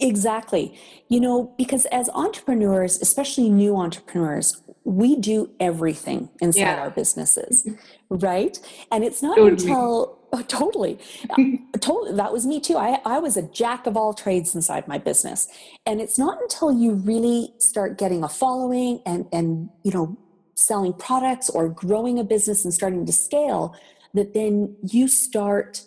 Exactly. 0.00 0.78
You 1.08 1.20
know, 1.20 1.54
because 1.58 1.86
as 1.86 2.08
entrepreneurs, 2.10 3.00
especially 3.02 3.50
new 3.50 3.76
entrepreneurs, 3.76 4.62
we 4.84 5.16
do 5.16 5.50
everything 5.58 6.30
inside 6.40 6.60
yeah. 6.60 6.80
our 6.82 6.90
businesses, 6.90 7.68
right? 8.08 8.58
And 8.92 9.02
it's 9.02 9.22
not 9.22 9.36
totally. 9.36 9.50
until 9.50 10.18
oh, 10.32 10.42
totally, 10.42 10.98
uh, 11.30 11.36
totally 11.80 12.14
that 12.14 12.32
was 12.32 12.46
me 12.46 12.60
too. 12.60 12.76
I, 12.76 13.00
I 13.04 13.18
was 13.18 13.36
a 13.36 13.42
jack 13.42 13.86
of 13.86 13.96
all 13.96 14.14
trades 14.14 14.54
inside 14.54 14.86
my 14.86 14.98
business, 14.98 15.48
and 15.84 16.00
it's 16.00 16.18
not 16.18 16.40
until 16.40 16.72
you 16.72 16.92
really 16.92 17.52
start 17.58 17.98
getting 17.98 18.22
a 18.22 18.28
following 18.28 19.00
and 19.04 19.26
and 19.32 19.68
you 19.82 19.92
know 19.92 20.16
selling 20.54 20.92
products 20.92 21.50
or 21.50 21.68
growing 21.68 22.18
a 22.18 22.24
business 22.24 22.64
and 22.64 22.72
starting 22.72 23.04
to 23.06 23.12
scale 23.12 23.76
that 24.14 24.34
then 24.34 24.76
you 24.82 25.08
start 25.08 25.82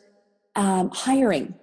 um, 0.56 0.90
hiring 0.94 1.56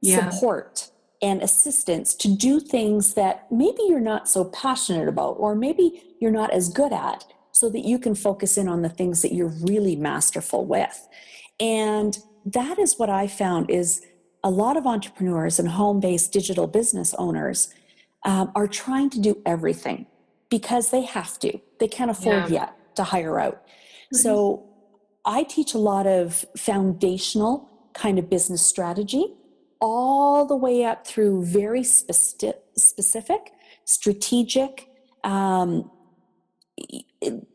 yeah. 0.00 0.30
support 0.30 0.90
and 1.22 1.42
assistance 1.42 2.14
to 2.14 2.28
do 2.28 2.60
things 2.60 3.14
that 3.14 3.46
maybe 3.50 3.80
you're 3.86 4.00
not 4.00 4.28
so 4.28 4.44
passionate 4.46 5.08
about 5.08 5.32
or 5.38 5.54
maybe 5.54 6.02
you're 6.20 6.30
not 6.30 6.52
as 6.52 6.68
good 6.68 6.92
at 6.92 7.24
so 7.52 7.70
that 7.70 7.86
you 7.86 7.98
can 7.98 8.14
focus 8.14 8.58
in 8.58 8.68
on 8.68 8.82
the 8.82 8.88
things 8.88 9.22
that 9.22 9.32
you're 9.32 9.54
really 9.62 9.96
masterful 9.96 10.64
with 10.64 11.08
and 11.58 12.18
that 12.44 12.78
is 12.78 12.98
what 12.98 13.08
i 13.08 13.26
found 13.26 13.70
is 13.70 14.04
a 14.44 14.50
lot 14.50 14.76
of 14.76 14.86
entrepreneurs 14.86 15.58
and 15.58 15.68
home-based 15.70 16.32
digital 16.32 16.66
business 16.66 17.14
owners 17.14 17.72
um, 18.24 18.52
are 18.54 18.68
trying 18.68 19.08
to 19.10 19.18
do 19.18 19.40
everything 19.46 20.06
because 20.50 20.90
they 20.90 21.02
have 21.02 21.38
to 21.38 21.58
they 21.78 21.88
can't 21.88 22.10
afford 22.10 22.48
yeah. 22.48 22.60
yet 22.60 22.96
to 22.96 23.04
hire 23.04 23.38
out 23.38 23.64
mm-hmm. 23.64 24.16
so 24.16 24.64
i 25.24 25.42
teach 25.42 25.74
a 25.74 25.78
lot 25.78 26.06
of 26.06 26.44
foundational 26.56 27.68
kind 27.94 28.18
of 28.18 28.28
business 28.28 28.64
strategy 28.64 29.34
all 29.80 30.46
the 30.46 30.56
way 30.56 30.84
up 30.84 31.06
through 31.06 31.44
very 31.44 31.82
specific, 31.82 32.62
specific 32.76 33.52
strategic 33.84 34.88
um, 35.24 35.90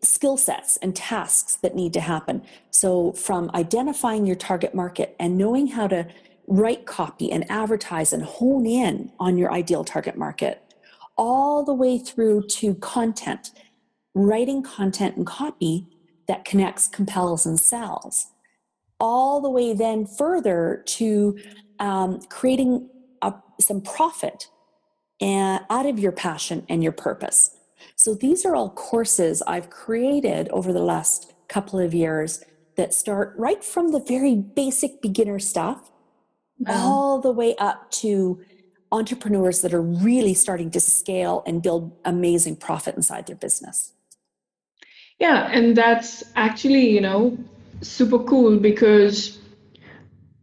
skill 0.01 0.37
sets 0.37 0.77
and 0.77 0.95
tasks 0.95 1.55
that 1.57 1.75
need 1.75 1.93
to 1.93 1.99
happen. 1.99 2.41
So, 2.69 3.13
from 3.13 3.51
identifying 3.53 4.25
your 4.25 4.35
target 4.35 4.73
market 4.73 5.15
and 5.19 5.37
knowing 5.37 5.67
how 5.67 5.87
to 5.87 6.07
write 6.47 6.85
copy 6.85 7.31
and 7.31 7.49
advertise 7.49 8.13
and 8.13 8.23
hone 8.23 8.65
in 8.65 9.11
on 9.19 9.37
your 9.37 9.51
ideal 9.51 9.83
target 9.83 10.17
market, 10.17 10.61
all 11.17 11.63
the 11.63 11.73
way 11.73 11.97
through 11.97 12.43
to 12.47 12.75
content, 12.75 13.51
writing 14.13 14.62
content 14.63 15.15
and 15.18 15.25
copy 15.25 15.88
that 16.27 16.46
connects, 16.46 16.88
compels, 16.88 17.46
and 17.46 17.60
sells, 17.60 18.27
all 19.00 19.41
the 19.41 19.50
way 19.50 19.74
then 19.74 20.06
further 20.06 20.84
to 20.86 21.38
um, 21.80 22.20
creating 22.30 22.89
a, 23.22 23.34
some 23.60 23.82
profit 23.82 24.48
and, 25.20 25.62
out 25.70 25.86
of 25.86 26.00
your 26.00 26.12
passion 26.12 26.65
and 26.70 26.84
your 26.84 26.91
purpose. 26.91 27.51
So 27.96 28.13
these 28.13 28.46
are 28.46 28.56
all 28.56 28.70
courses 28.70 29.41
I've 29.48 29.70
created 29.70 30.50
over 30.50 30.72
the 30.72 30.84
last 30.84 31.34
couple 31.48 31.80
of 31.80 31.94
years 31.94 32.44
that 32.77 32.94
start 32.94 33.34
right 33.38 33.63
from 33.63 33.91
the 33.91 34.00
very 34.00 34.36
basic 34.36 35.01
beginner 35.01 35.39
stuff 35.39 35.91
all 36.68 37.20
the 37.20 37.32
way 37.32 37.56
up 37.58 37.89
to 37.89 38.39
entrepreneurs 38.91 39.62
that 39.62 39.74
are 39.74 39.82
really 39.82 40.34
starting 40.34 40.70
to 40.72 40.80
scale 40.80 41.44
and 41.46 41.63
build 41.63 41.98
amazing 42.06 42.56
profit 42.56 42.96
inside 42.96 43.25
their 43.25 43.36
business. 43.36 43.94
Yeah, 45.21 45.49
and 45.51 45.77
that's 45.77 46.23
actually, 46.35 46.89
you 46.89 46.99
know, 46.99 47.37
super 47.81 48.17
cool 48.17 48.57
because 48.57 49.37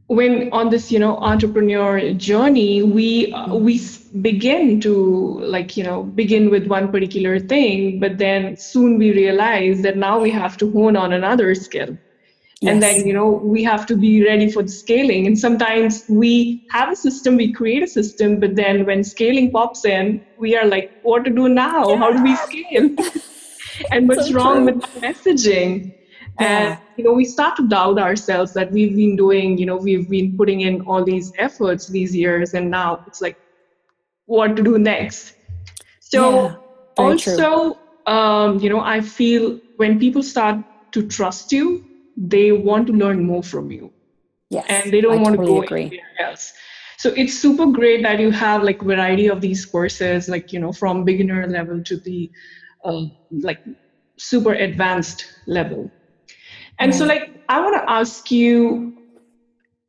when 0.06 0.48
on 0.52 0.70
this 0.70 0.90
you 0.90 0.98
know 0.98 1.16
entrepreneur 1.18 2.12
journey 2.14 2.82
we 2.82 3.30
uh, 3.32 3.54
we 3.54 3.78
begin 4.22 4.80
to 4.80 4.94
like 5.40 5.76
you 5.76 5.84
know 5.84 6.04
begin 6.20 6.48
with 6.48 6.66
one 6.66 6.90
particular 6.90 7.38
thing 7.38 8.00
but 8.00 8.16
then 8.16 8.56
soon 8.56 8.96
we 8.96 9.12
realize 9.12 9.82
that 9.82 9.98
now 9.98 10.18
we 10.18 10.30
have 10.30 10.56
to 10.56 10.70
hone 10.72 10.96
on 10.96 11.12
another 11.12 11.54
skill 11.54 11.90
yes. 12.62 12.72
and 12.72 12.82
then 12.82 13.06
you 13.06 13.12
know 13.12 13.28
we 13.28 13.62
have 13.62 13.84
to 13.84 13.96
be 13.96 14.24
ready 14.24 14.50
for 14.50 14.62
the 14.62 14.70
scaling 14.70 15.26
and 15.26 15.38
sometimes 15.38 16.04
we 16.08 16.66
have 16.70 16.90
a 16.90 16.96
system 16.96 17.36
we 17.36 17.52
create 17.52 17.82
a 17.82 17.86
system 17.86 18.40
but 18.40 18.56
then 18.56 18.86
when 18.86 19.04
scaling 19.04 19.50
pops 19.50 19.84
in 19.84 20.24
we 20.38 20.56
are 20.56 20.64
like 20.64 20.90
what 21.02 21.22
to 21.22 21.30
do 21.30 21.50
now 21.50 21.90
yeah. 21.90 21.96
how 21.96 22.10
do 22.10 22.22
we 22.22 22.34
scale 22.36 22.88
and 23.90 24.08
what's 24.08 24.28
so 24.28 24.34
wrong 24.34 24.64
with 24.64 24.80
messaging? 25.00 25.94
And 26.38 26.78
you 26.96 27.04
know 27.04 27.12
we 27.12 27.24
start 27.24 27.56
to 27.56 27.68
doubt 27.68 27.98
ourselves 27.98 28.52
that 28.54 28.70
we've 28.70 28.94
been 28.94 29.16
doing 29.16 29.58
you 29.58 29.66
know 29.66 29.76
we've 29.76 30.08
been 30.08 30.36
putting 30.36 30.60
in 30.60 30.80
all 30.82 31.04
these 31.04 31.32
efforts 31.38 31.88
these 31.88 32.14
years 32.14 32.54
and 32.54 32.70
now 32.70 33.02
it's 33.06 33.20
like 33.20 33.36
what 34.26 34.56
to 34.56 34.62
do 34.62 34.78
next? 34.78 35.34
So 36.00 36.42
yeah, 36.42 36.56
also 36.96 37.78
um, 38.06 38.58
you 38.60 38.70
know 38.70 38.80
i 38.80 39.00
feel 39.00 39.60
when 39.76 39.98
people 39.98 40.22
start 40.22 40.56
to 40.92 41.06
trust 41.06 41.52
you 41.52 41.84
they 42.16 42.50
want 42.52 42.86
to 42.88 42.92
learn 42.92 43.24
more 43.24 43.42
from 43.42 43.70
you. 43.70 43.92
Yes 44.50 44.66
and 44.68 44.92
they 44.92 45.00
don't 45.00 45.18
I 45.18 45.22
want 45.22 45.36
totally 45.36 45.46
to 45.46 45.60
go 45.60 45.62
agree. 45.62 45.86
anywhere 45.86 46.30
else. 46.30 46.52
So 46.96 47.10
it's 47.10 47.38
super 47.38 47.66
great 47.66 48.02
that 48.02 48.18
you 48.18 48.30
have 48.30 48.62
like 48.64 48.80
variety 48.82 49.28
of 49.28 49.40
these 49.40 49.64
courses 49.64 50.28
like 50.28 50.52
you 50.52 50.58
know 50.58 50.72
from 50.72 51.04
beginner 51.04 51.46
level 51.46 51.82
to 51.84 51.96
the 51.96 52.30
uh, 52.84 53.02
like 53.30 53.60
super 54.16 54.52
advanced 54.52 55.26
level 55.46 55.90
and 56.78 56.94
so, 56.94 57.04
like, 57.04 57.30
I 57.48 57.60
want 57.60 57.74
to 57.76 57.90
ask 57.90 58.30
you 58.30 58.94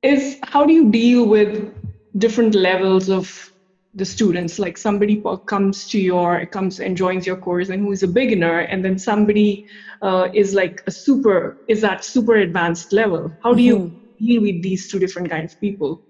is 0.01 0.39
how 0.43 0.65
do 0.65 0.73
you 0.73 0.89
deal 0.89 1.25
with 1.25 1.73
different 2.17 2.55
levels 2.55 3.09
of 3.09 3.53
the 3.93 4.05
students? 4.05 4.57
Like, 4.57 4.77
somebody 4.77 5.23
comes 5.45 5.87
to 5.89 5.99
your, 5.99 6.45
comes 6.47 6.79
and 6.79 6.97
joins 6.97 7.27
your 7.27 7.35
course 7.35 7.69
and 7.69 7.83
who 7.83 7.91
is 7.91 8.01
a 8.01 8.07
beginner, 8.07 8.59
and 8.59 8.83
then 8.83 8.97
somebody 8.97 9.67
uh, 10.01 10.29
is 10.33 10.53
like 10.53 10.81
a 10.87 10.91
super, 10.91 11.57
is 11.67 11.81
that 11.81 12.03
super 12.03 12.35
advanced 12.35 12.91
level. 12.91 13.31
How 13.43 13.53
do 13.53 13.61
mm-hmm. 13.61 13.95
you 14.19 14.27
deal 14.27 14.41
with 14.41 14.63
these 14.63 14.89
two 14.89 14.99
different 14.99 15.29
kinds 15.29 15.53
of 15.53 15.61
people? 15.61 16.01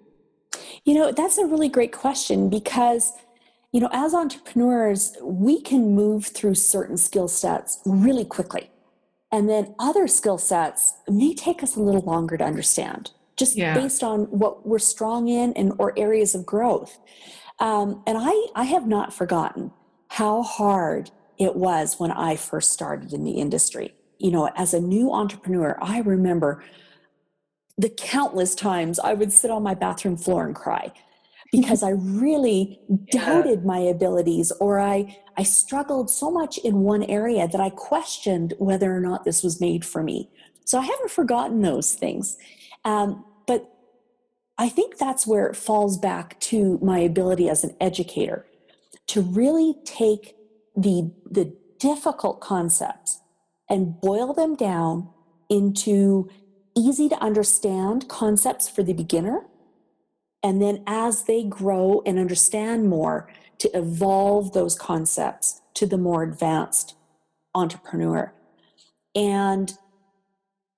You 0.86 0.94
know, 0.94 1.12
that's 1.12 1.38
a 1.38 1.46
really 1.46 1.70
great 1.70 1.92
question 1.92 2.50
because 2.50 3.12
you 3.72 3.80
know, 3.80 3.90
as 3.92 4.14
entrepreneurs, 4.14 5.16
we 5.22 5.62
can 5.62 5.94
move 5.94 6.28
through 6.28 6.56
certain 6.56 6.98
skill 6.98 7.28
sets 7.28 7.80
really 7.86 8.26
quickly. 8.26 8.72
And 9.32 9.48
then 9.48 9.76
other 9.78 10.08
skill 10.08 10.40
sets 10.40 10.96
may 11.08 11.36
take 11.36 11.62
us 11.62 11.76
a 11.76 11.82
little 11.82 12.02
longer 12.02 12.36
to 12.38 12.44
understand, 12.44 13.12
just 13.38 13.56
yeah. 13.56 13.76
based 13.76 14.04
on 14.04 14.22
what 14.26 14.66
we're 14.68 14.80
strong 14.80 15.28
in 15.28 15.54
and 15.54 15.74
or 15.78 15.98
areas 15.98 16.34
of 16.34 16.48
growth. 16.48 16.98
Um, 17.60 18.02
and 18.08 18.18
I, 18.20 18.48
I 18.56 18.64
have 18.64 18.88
not 18.88 19.14
forgotten 19.14 19.72
how 20.10 20.42
hard 20.42 21.12
it 21.38 21.56
was 21.56 22.00
when 22.00 22.12
I 22.12 22.36
first 22.36 22.72
started 22.72 23.14
in 23.14 23.24
the 23.24 23.34
industry. 23.34 23.94
You 24.18 24.32
know, 24.32 24.50
as 24.56 24.74
a 24.74 24.82
new 24.82 25.14
entrepreneur, 25.14 25.78
I 25.80 26.00
remember 26.00 26.64
the 27.78 27.90
countless 27.90 28.56
times 28.56 29.00
I 29.00 29.14
would 29.14 29.32
sit 29.32 29.52
on 29.52 29.62
my 29.62 29.76
bathroom 29.76 30.18
floor 30.18 30.48
and 30.48 30.56
cry 30.56 30.92
because 31.52 31.82
I 31.84 31.90
really 31.90 32.80
yeah. 32.88 33.26
doubted 33.26 33.66
my 33.66 33.80
abilities 33.80 34.52
or 34.60 34.80
I, 34.80 35.18
I 35.38 35.44
struggled 35.44 36.10
so 36.10 36.30
much 36.30 36.58
in 36.60 36.82
one 36.82 37.04
area 37.04 37.48
that 37.48 37.62
I 37.62 37.70
questioned 37.70 38.54
whether 38.60 38.96
or 38.96 39.00
not 39.00 39.26
this 39.26 39.44
was 39.44 39.60
made 39.60 39.84
for 39.84 40.04
me. 40.04 40.30
So 40.66 40.78
I 40.78 40.84
haven't 40.84 41.12
forgotten 41.12 41.62
those 41.62 41.94
things. 41.94 42.38
Um, 42.86 43.26
but 43.48 43.70
I 44.58 44.70
think 44.70 44.98
that's 44.98 45.26
where 45.26 45.48
it 45.48 45.56
falls 45.56 45.98
back 45.98 46.40
to 46.42 46.78
my 46.82 47.00
ability 47.00 47.50
as 47.50 47.64
an 47.64 47.76
educator 47.82 48.46
to 49.08 49.22
really 49.22 49.76
take 49.86 50.36
the, 50.76 51.12
the 51.30 51.56
difficult 51.80 52.42
concepts 52.42 53.20
and 53.70 54.00
boil 54.00 54.34
them 54.34 54.56
down 54.56 55.10
into 55.50 56.30
easy 56.78 57.10
to 57.10 57.24
understand 57.24 58.08
concepts 58.08 58.70
for 58.70 58.84
the 58.84 58.94
beginner 58.94 59.46
and 60.44 60.62
then 60.62 60.84
as 60.88 61.24
they 61.24 61.44
grow 61.44 62.02
and 62.06 62.18
understand 62.18 62.90
more, 62.90 63.28
to 63.60 63.70
evolve 63.78 64.54
those 64.54 64.76
concepts 64.76 65.62
to 65.74 65.86
the 65.86 65.98
more 65.98 66.24
advanced 66.24 66.96
entrepreneur. 67.54 68.34
And 69.14 69.74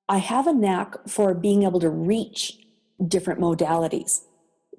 I 0.10 0.18
have 0.18 0.48
a 0.48 0.54
knack 0.54 1.08
for 1.08 1.34
being 1.34 1.64
able 1.64 1.80
to 1.80 1.90
reach 1.90 2.58
different 3.08 3.40
modalities, 3.40 4.22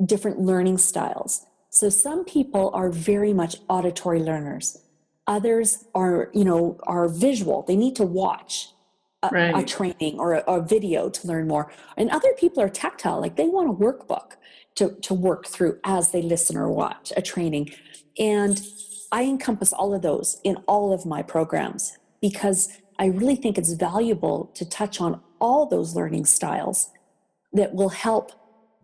different 0.04 0.40
learning 0.40 0.78
styles. 0.78 1.46
So 1.70 1.88
some 1.88 2.24
people 2.24 2.70
are 2.74 2.90
very 2.90 3.32
much 3.32 3.56
auditory 3.68 4.20
learners. 4.20 4.78
Others 5.26 5.84
are, 5.94 6.30
you 6.34 6.44
know, 6.44 6.78
are 6.82 7.08
visual. 7.08 7.62
They 7.62 7.76
need 7.76 7.96
to 7.96 8.04
watch 8.04 8.70
a, 9.22 9.28
right. 9.28 9.62
a 9.62 9.64
training 9.64 10.18
or 10.18 10.34
a, 10.34 10.40
a 10.48 10.60
video 10.60 11.08
to 11.08 11.26
learn 11.26 11.46
more. 11.46 11.72
And 11.96 12.10
other 12.10 12.32
people 12.36 12.62
are 12.62 12.68
tactile, 12.68 13.20
like 13.20 13.36
they 13.36 13.48
want 13.48 13.70
a 13.70 13.72
workbook 13.72 14.32
to, 14.76 14.90
to 15.02 15.14
work 15.14 15.46
through 15.46 15.78
as 15.84 16.12
they 16.12 16.22
listen 16.22 16.56
or 16.56 16.68
watch 16.70 17.12
a 17.16 17.22
training. 17.22 17.70
And 18.18 18.60
I 19.10 19.24
encompass 19.24 19.72
all 19.72 19.94
of 19.94 20.02
those 20.02 20.40
in 20.44 20.56
all 20.66 20.92
of 20.92 21.04
my 21.04 21.22
programs 21.22 21.98
because 22.20 22.68
I 22.98 23.06
really 23.06 23.36
think 23.36 23.58
it's 23.58 23.72
valuable 23.72 24.50
to 24.54 24.68
touch 24.68 25.00
on 25.00 25.20
all 25.40 25.66
those 25.66 25.94
learning 25.94 26.26
styles 26.26 26.90
that 27.52 27.74
will 27.74 27.90
help 27.90 28.32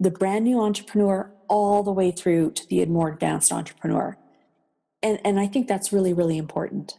the 0.01 0.11
brand 0.11 0.45
new 0.45 0.61
entrepreneur 0.61 1.31
all 1.49 1.83
the 1.83 1.93
way 1.93 2.11
through 2.11 2.53
to 2.53 2.67
the 2.69 2.85
more 2.87 3.11
advanced 3.11 3.53
entrepreneur. 3.53 4.19
And, 5.03 5.21
and 5.25 5.41
I 5.41 5.47
think 5.47 5.69
that's 5.69 5.93
really, 5.93 6.13
really 6.13 6.37
important. 6.37 6.99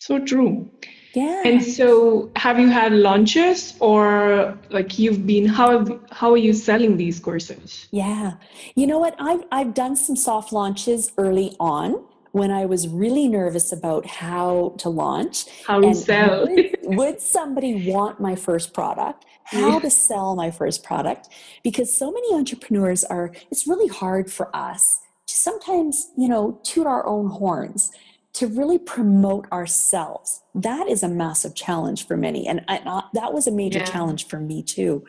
So 0.00 0.18
true. 0.18 0.70
Yeah. 1.14 1.42
And 1.44 1.62
so 1.62 2.30
have 2.36 2.58
you 2.58 2.68
had 2.68 2.92
launches 2.92 3.74
or 3.80 4.58
like 4.70 4.98
you've 4.98 5.26
been 5.26 5.44
how 5.44 5.78
have, 5.78 6.00
how 6.10 6.32
are 6.32 6.38
you 6.38 6.54
selling 6.54 6.96
these 6.96 7.20
courses? 7.20 7.86
Yeah. 7.90 8.34
You 8.74 8.86
know 8.86 8.98
what? 8.98 9.14
I've 9.18 9.44
I've 9.52 9.74
done 9.74 9.96
some 9.96 10.16
soft 10.16 10.52
launches 10.52 11.12
early 11.18 11.54
on 11.60 12.02
when 12.32 12.50
I 12.50 12.64
was 12.64 12.88
really 12.88 13.28
nervous 13.28 13.72
about 13.72 14.06
how 14.06 14.74
to 14.78 14.88
launch. 14.88 15.44
How 15.66 15.80
to 15.80 15.94
sell. 15.94 16.46
would, 16.46 16.76
would, 16.84 17.20
somebody 17.20 17.90
want 17.90 18.20
my 18.20 18.36
first 18.36 18.72
product? 18.72 19.26
How 19.44 19.74
yeah. 19.74 19.78
to 19.80 19.90
sell 19.90 20.36
my 20.36 20.50
first 20.50 20.84
product? 20.84 21.28
Because 21.64 21.94
so 21.96 22.12
many 22.12 22.32
entrepreneurs 22.32 23.02
are, 23.02 23.32
it's 23.50 23.66
really 23.66 23.88
hard 23.88 24.30
for 24.30 24.54
us 24.54 25.00
to 25.26 25.34
sometimes, 25.34 26.12
you 26.16 26.28
know, 26.28 26.60
toot 26.62 26.86
our 26.86 27.04
own 27.04 27.30
horns 27.30 27.90
to 28.32 28.46
really 28.46 28.78
promote 28.78 29.50
ourselves. 29.50 30.42
That 30.54 30.88
is 30.88 31.02
a 31.02 31.08
massive 31.08 31.54
challenge 31.54 32.06
for 32.06 32.16
many. 32.16 32.46
And 32.46 32.64
I, 32.68 33.02
that 33.14 33.32
was 33.32 33.46
a 33.46 33.50
major 33.50 33.80
yeah. 33.80 33.84
challenge 33.84 34.28
for 34.28 34.38
me 34.38 34.62
too. 34.62 35.04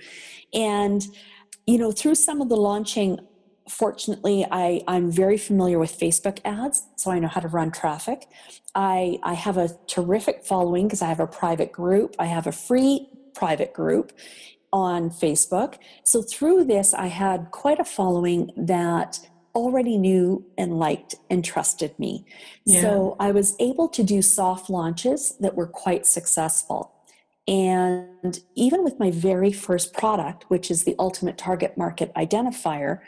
And, 0.53 1.05
you 1.67 1.77
know, 1.77 1.91
through 1.91 2.15
some 2.15 2.41
of 2.41 2.49
the 2.49 2.57
launching, 2.57 3.19
fortunately 3.69 4.45
I, 4.51 4.81
i'm 4.87 5.11
very 5.11 5.37
familiar 5.37 5.79
with 5.79 5.97
facebook 5.97 6.39
ads 6.43 6.87
so 6.97 7.11
i 7.11 7.19
know 7.19 7.27
how 7.27 7.39
to 7.41 7.47
run 7.47 7.71
traffic 7.71 8.27
i, 8.75 9.19
I 9.23 9.33
have 9.33 9.57
a 9.57 9.69
terrific 9.87 10.43
following 10.43 10.87
because 10.87 11.01
i 11.01 11.07
have 11.07 11.19
a 11.19 11.27
private 11.27 11.71
group 11.71 12.15
i 12.19 12.25
have 12.25 12.47
a 12.47 12.51
free 12.51 13.07
private 13.33 13.71
group 13.71 14.11
on 14.73 15.09
facebook 15.09 15.75
so 16.03 16.21
through 16.21 16.65
this 16.65 16.93
i 16.93 17.07
had 17.07 17.51
quite 17.51 17.79
a 17.79 17.85
following 17.85 18.51
that 18.57 19.19
already 19.55 19.97
knew 19.97 20.45
and 20.57 20.79
liked 20.79 21.15
and 21.29 21.43
trusted 21.43 21.97
me 21.99 22.25
yeah. 22.65 22.81
so 22.81 23.15
i 23.19 23.31
was 23.31 23.55
able 23.59 23.87
to 23.87 24.03
do 24.03 24.21
soft 24.21 24.69
launches 24.69 25.35
that 25.39 25.55
were 25.55 25.67
quite 25.67 26.05
successful 26.05 26.93
and 27.47 28.39
even 28.55 28.83
with 28.83 28.99
my 28.99 29.11
very 29.11 29.51
first 29.51 29.93
product 29.93 30.45
which 30.49 30.71
is 30.71 30.83
the 30.83 30.95
ultimate 30.99 31.37
target 31.37 31.77
market 31.77 32.13
identifier 32.15 32.99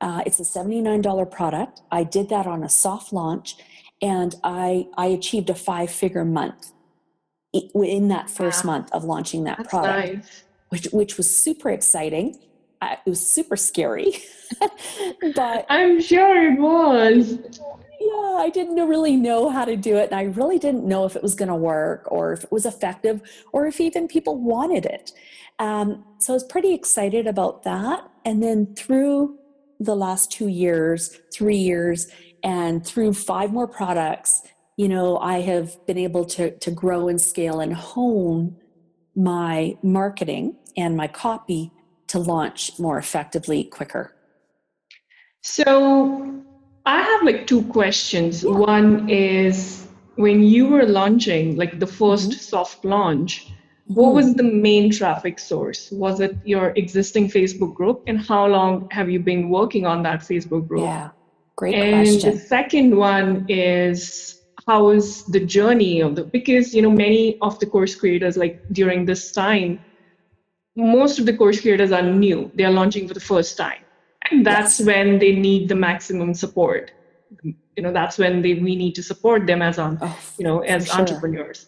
uh, 0.00 0.22
it's 0.26 0.38
a 0.38 0.44
$79 0.44 1.30
product. 1.30 1.82
I 1.90 2.04
did 2.04 2.28
that 2.28 2.46
on 2.46 2.62
a 2.62 2.68
soft 2.68 3.12
launch 3.12 3.56
and 4.00 4.34
I, 4.44 4.86
I 4.96 5.06
achieved 5.06 5.50
a 5.50 5.54
five 5.54 5.90
figure 5.90 6.24
month 6.24 6.72
in 7.52 8.08
that 8.08 8.30
first 8.30 8.64
wow. 8.64 8.72
month 8.72 8.92
of 8.92 9.04
launching 9.04 9.44
that 9.44 9.58
That's 9.58 9.68
product, 9.68 10.14
nice. 10.14 10.44
which, 10.68 10.84
which 10.92 11.16
was 11.16 11.36
super 11.36 11.70
exciting. 11.70 12.38
Uh, 12.80 12.96
it 13.04 13.10
was 13.10 13.26
super 13.26 13.56
scary, 13.56 14.18
but 15.34 15.66
I'm 15.68 16.00
sure 16.00 16.52
it 16.52 16.60
was. 16.60 17.38
Yeah, 18.00 18.36
I 18.38 18.50
didn't 18.52 18.76
really 18.76 19.16
know 19.16 19.50
how 19.50 19.64
to 19.64 19.76
do 19.76 19.96
it. 19.96 20.10
And 20.10 20.14
I 20.14 20.24
really 20.24 20.58
didn't 20.58 20.84
know 20.84 21.04
if 21.04 21.16
it 21.16 21.22
was 21.22 21.34
going 21.34 21.48
to 21.48 21.56
work 21.56 22.06
or 22.10 22.32
if 22.32 22.44
it 22.44 22.52
was 22.52 22.64
effective 22.64 23.20
or 23.52 23.66
if 23.66 23.80
even 23.80 24.06
people 24.06 24.36
wanted 24.36 24.86
it. 24.86 25.12
Um, 25.58 26.04
so 26.18 26.32
I 26.32 26.34
was 26.34 26.44
pretty 26.44 26.72
excited 26.72 27.26
about 27.26 27.64
that. 27.64 28.08
And 28.24 28.42
then 28.42 28.74
through 28.76 29.38
the 29.80 29.96
last 29.96 30.30
two 30.30 30.48
years, 30.48 31.18
three 31.32 31.56
years, 31.56 32.08
and 32.44 32.86
through 32.86 33.14
five 33.14 33.52
more 33.52 33.66
products, 33.66 34.42
you 34.76 34.88
know, 34.88 35.18
I 35.18 35.40
have 35.40 35.84
been 35.86 35.98
able 35.98 36.24
to, 36.26 36.56
to 36.56 36.70
grow 36.70 37.08
and 37.08 37.20
scale 37.20 37.58
and 37.58 37.74
hone 37.74 38.56
my 39.16 39.76
marketing 39.82 40.56
and 40.76 40.96
my 40.96 41.08
copy 41.08 41.72
to 42.08 42.18
launch 42.18 42.78
more 42.78 42.98
effectively 42.98 43.64
quicker. 43.64 44.14
So 45.42 46.42
I 46.84 47.02
have 47.02 47.22
like 47.22 47.46
two 47.46 47.62
questions. 47.64 48.42
Yeah. 48.42 48.50
One 48.50 49.08
is 49.08 49.86
when 50.16 50.42
you 50.42 50.66
were 50.66 50.84
launching, 50.84 51.56
like 51.56 51.78
the 51.78 51.86
1st 51.86 52.28
mm-hmm. 52.28 52.32
soft 52.32 52.84
launch, 52.84 53.52
what 53.86 54.14
was 54.14 54.34
the 54.34 54.42
main 54.42 54.90
traffic 54.90 55.38
source? 55.38 55.90
Was 55.90 56.20
it 56.20 56.36
your 56.44 56.72
existing 56.76 57.30
Facebook 57.30 57.74
group? 57.74 58.02
And 58.06 58.20
how 58.20 58.46
long 58.46 58.88
have 58.90 59.08
you 59.08 59.18
been 59.18 59.48
working 59.48 59.86
on 59.86 60.02
that 60.02 60.20
Facebook 60.20 60.68
group? 60.68 60.82
Yeah, 60.82 61.10
great 61.56 61.74
and 61.74 62.06
question. 62.06 62.32
the 62.32 62.38
second 62.38 62.96
one 62.96 63.46
is 63.48 64.42
how 64.66 64.90
is 64.90 65.24
the 65.24 65.40
journey 65.40 66.02
of 66.02 66.16
the 66.16 66.24
because 66.24 66.74
you 66.74 66.82
know 66.82 66.90
many 66.90 67.38
of 67.40 67.58
the 67.60 67.64
course 67.64 67.94
creators 67.94 68.36
like 68.36 68.62
during 68.72 69.06
this 69.06 69.32
time 69.32 69.80
most 70.78 71.18
of 71.18 71.26
the 71.26 71.36
course 71.36 71.60
creators 71.60 71.92
are 71.92 72.02
new 72.02 72.50
they 72.54 72.64
are 72.64 72.76
launching 72.80 73.08
for 73.08 73.14
the 73.14 73.26
first 73.32 73.56
time 73.56 73.82
and 74.30 74.46
that's 74.46 74.78
yes. 74.78 74.86
when 74.86 75.18
they 75.18 75.32
need 75.32 75.68
the 75.68 75.74
maximum 75.74 76.34
support 76.34 76.92
you 77.42 77.82
know 77.82 77.92
that's 77.92 78.18
when 78.18 78.42
they 78.42 78.54
we 78.54 78.76
need 78.76 78.94
to 78.94 79.02
support 79.02 79.46
them 79.46 79.60
as 79.60 79.78
on 79.78 79.98
oh, 80.00 80.18
you 80.38 80.44
know 80.44 80.60
as 80.60 80.86
sure. 80.86 81.00
entrepreneurs 81.00 81.66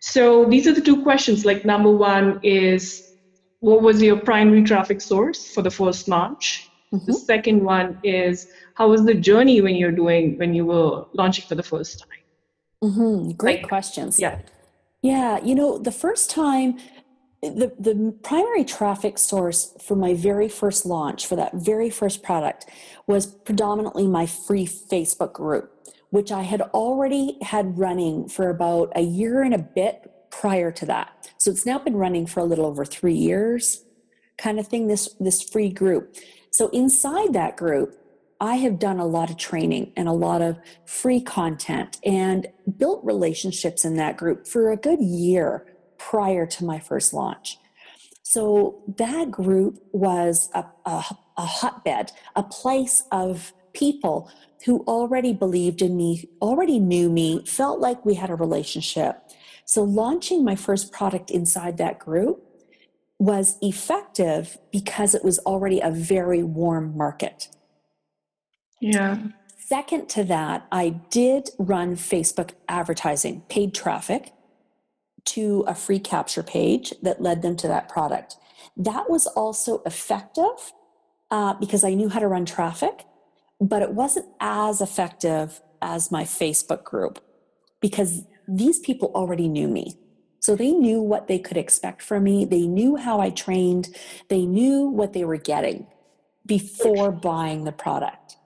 so 0.00 0.44
these 0.44 0.66
are 0.66 0.72
the 0.72 0.80
two 0.80 1.02
questions. 1.02 1.44
Like 1.44 1.64
number 1.64 1.90
one 1.90 2.40
is 2.42 3.12
what 3.60 3.82
was 3.82 4.02
your 4.02 4.16
primary 4.16 4.62
traffic 4.62 5.00
source 5.00 5.52
for 5.52 5.62
the 5.62 5.70
first 5.70 6.08
launch? 6.08 6.70
Mm-hmm. 6.92 7.06
The 7.06 7.12
second 7.12 7.64
one 7.64 7.98
is 8.04 8.48
how 8.74 8.88
was 8.90 9.04
the 9.04 9.14
journey 9.14 9.60
when 9.60 9.74
you're 9.74 9.92
doing 9.92 10.38
when 10.38 10.54
you 10.54 10.66
were 10.66 11.06
launching 11.14 11.46
for 11.46 11.54
the 11.54 11.62
first 11.62 11.98
time? 11.98 12.22
Mm-hmm. 12.84 13.30
Great 13.32 13.62
like, 13.62 13.68
questions. 13.68 14.20
Yeah. 14.20 14.38
Yeah. 15.02 15.42
You 15.42 15.54
know, 15.54 15.78
the 15.78 15.92
first 15.92 16.30
time 16.30 16.78
the, 17.50 17.72
the 17.78 18.14
primary 18.22 18.64
traffic 18.64 19.18
source 19.18 19.74
for 19.82 19.96
my 19.96 20.14
very 20.14 20.48
first 20.48 20.86
launch 20.86 21.26
for 21.26 21.36
that 21.36 21.54
very 21.54 21.90
first 21.90 22.22
product 22.22 22.66
was 23.06 23.26
predominantly 23.26 24.06
my 24.06 24.26
free 24.26 24.66
Facebook 24.66 25.32
group 25.32 25.72
which 26.10 26.32
I 26.32 26.42
had 26.42 26.62
already 26.62 27.38
had 27.42 27.78
running 27.78 28.28
for 28.28 28.48
about 28.48 28.92
a 28.94 29.02
year 29.02 29.42
and 29.42 29.54
a 29.54 29.58
bit 29.58 30.10
prior 30.30 30.70
to 30.72 30.86
that. 30.86 31.30
So 31.38 31.50
it's 31.50 31.66
now 31.66 31.78
been 31.78 31.96
running 31.96 32.26
for 32.26 32.40
a 32.40 32.44
little 32.44 32.66
over 32.66 32.84
three 32.84 33.14
years, 33.14 33.84
kind 34.38 34.58
of 34.58 34.66
thing, 34.66 34.86
this, 34.86 35.14
this 35.20 35.42
free 35.42 35.70
group. 35.70 36.16
So 36.50 36.68
inside 36.68 37.32
that 37.32 37.56
group, 37.56 37.98
I 38.40 38.56
have 38.56 38.78
done 38.78 38.98
a 38.98 39.06
lot 39.06 39.30
of 39.30 39.38
training 39.38 39.92
and 39.96 40.08
a 40.08 40.12
lot 40.12 40.42
of 40.42 40.58
free 40.84 41.20
content 41.20 41.98
and 42.04 42.46
built 42.76 43.02
relationships 43.04 43.84
in 43.84 43.96
that 43.96 44.16
group 44.16 44.46
for 44.46 44.70
a 44.70 44.76
good 44.76 45.00
year 45.00 45.66
prior 45.98 46.46
to 46.46 46.64
my 46.64 46.78
first 46.78 47.12
launch. 47.12 47.58
So 48.22 48.82
that 48.98 49.30
group 49.30 49.78
was 49.92 50.50
a, 50.52 50.64
a, 50.84 51.04
a 51.36 51.46
hotbed, 51.46 52.12
a 52.34 52.42
place 52.42 53.04
of 53.12 53.52
people 53.72 54.30
who 54.64 54.84
already 54.88 55.32
believed 55.32 55.80
in 55.80 55.96
me, 55.96 56.28
already 56.42 56.80
knew 56.80 57.08
me, 57.08 57.44
felt 57.44 57.78
like 57.78 58.04
we 58.04 58.14
had 58.14 58.30
a 58.30 58.34
relationship. 58.34 59.22
So, 59.64 59.82
launching 59.82 60.44
my 60.44 60.56
first 60.56 60.92
product 60.92 61.30
inside 61.30 61.76
that 61.78 61.98
group 61.98 62.42
was 63.18 63.58
effective 63.62 64.58
because 64.72 65.14
it 65.14 65.24
was 65.24 65.38
already 65.40 65.80
a 65.80 65.90
very 65.90 66.42
warm 66.42 66.96
market. 66.96 67.48
Yeah. 68.80 69.18
Second 69.58 70.08
to 70.10 70.24
that, 70.24 70.66
I 70.70 70.90
did 71.10 71.50
run 71.58 71.96
Facebook 71.96 72.50
advertising, 72.68 73.42
paid 73.48 73.74
traffic 73.74 74.32
to 75.26 75.64
a 75.66 75.74
free 75.74 75.98
capture 75.98 76.42
page 76.42 76.92
that 77.02 77.20
led 77.20 77.42
them 77.42 77.56
to 77.56 77.68
that 77.68 77.88
product. 77.88 78.36
That 78.76 79.08
was 79.10 79.26
also 79.26 79.82
effective 79.86 80.72
uh, 81.30 81.54
because 81.54 81.84
I 81.84 81.94
knew 81.94 82.08
how 82.08 82.20
to 82.20 82.28
run 82.28 82.44
traffic 82.44 83.06
but 83.60 83.82
it 83.82 83.92
wasn't 83.92 84.26
as 84.40 84.80
effective 84.80 85.60
as 85.80 86.10
my 86.10 86.24
Facebook 86.24 86.84
group 86.84 87.20
because 87.80 88.22
these 88.48 88.78
people 88.78 89.10
already 89.14 89.48
knew 89.48 89.68
me. 89.68 89.98
So 90.40 90.54
they 90.54 90.72
knew 90.72 91.00
what 91.00 91.26
they 91.26 91.38
could 91.38 91.56
expect 91.56 92.02
from 92.02 92.24
me. 92.24 92.44
They 92.44 92.66
knew 92.66 92.96
how 92.96 93.20
I 93.20 93.30
trained. 93.30 93.94
They 94.28 94.44
knew 94.46 94.88
what 94.88 95.12
they 95.12 95.24
were 95.24 95.38
getting 95.38 95.86
before 96.44 97.10
buying 97.10 97.64
the 97.64 97.72
product. 97.72 98.36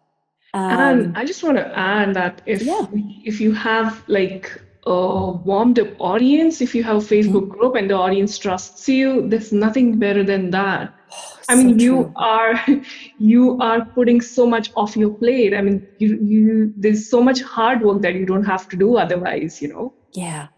Um, 0.55 0.71
and 0.73 1.19
I 1.19 1.25
just 1.25 1.43
want 1.43 1.59
to 1.59 1.79
add 1.79 2.15
that 2.15 2.43
if 2.47 2.63
yeah. 2.63 2.87
if 3.25 3.41
you 3.41 3.53
have 3.53 4.03
like 4.09 4.61
a 4.87 5.33
warmed 5.33 5.79
up 5.79 5.89
audience, 5.99 6.61
if 6.61 6.75
you 6.75 6.83
have 6.83 6.97
a 6.97 7.01
Facebook 7.01 7.49
mm-hmm. 7.49 7.59
group 7.59 7.75
and 7.75 7.91
the 7.91 7.95
audience 7.95 8.39
trusts 8.39 8.89
you, 8.89 9.29
there's 9.29 9.53
nothing 9.53 9.99
better 9.99 10.23
than 10.23 10.51
that. 10.51 10.95
Oh, 11.13 11.39
I 11.49 11.55
mean, 11.57 11.79
so 11.79 11.85
you 11.85 12.13
are 12.17 12.65
you 13.19 13.59
are 13.61 13.85
putting 13.85 14.21
so 14.21 14.47
much 14.47 14.71
off 14.77 14.97
your 14.97 15.11
plate. 15.11 15.55
I 15.55 15.61
mean, 15.61 15.87
you 15.99 16.19
you 16.23 16.73
there's 16.77 17.09
so 17.09 17.23
much 17.23 17.43
hard 17.43 17.83
work 17.83 18.01
that 18.03 18.15
you 18.15 18.25
don't 18.25 18.45
have 18.45 18.69
to 18.71 18.77
do 18.77 18.97
otherwise. 18.97 19.61
You 19.61 19.69
know. 19.69 19.95
Yeah, 20.13 20.49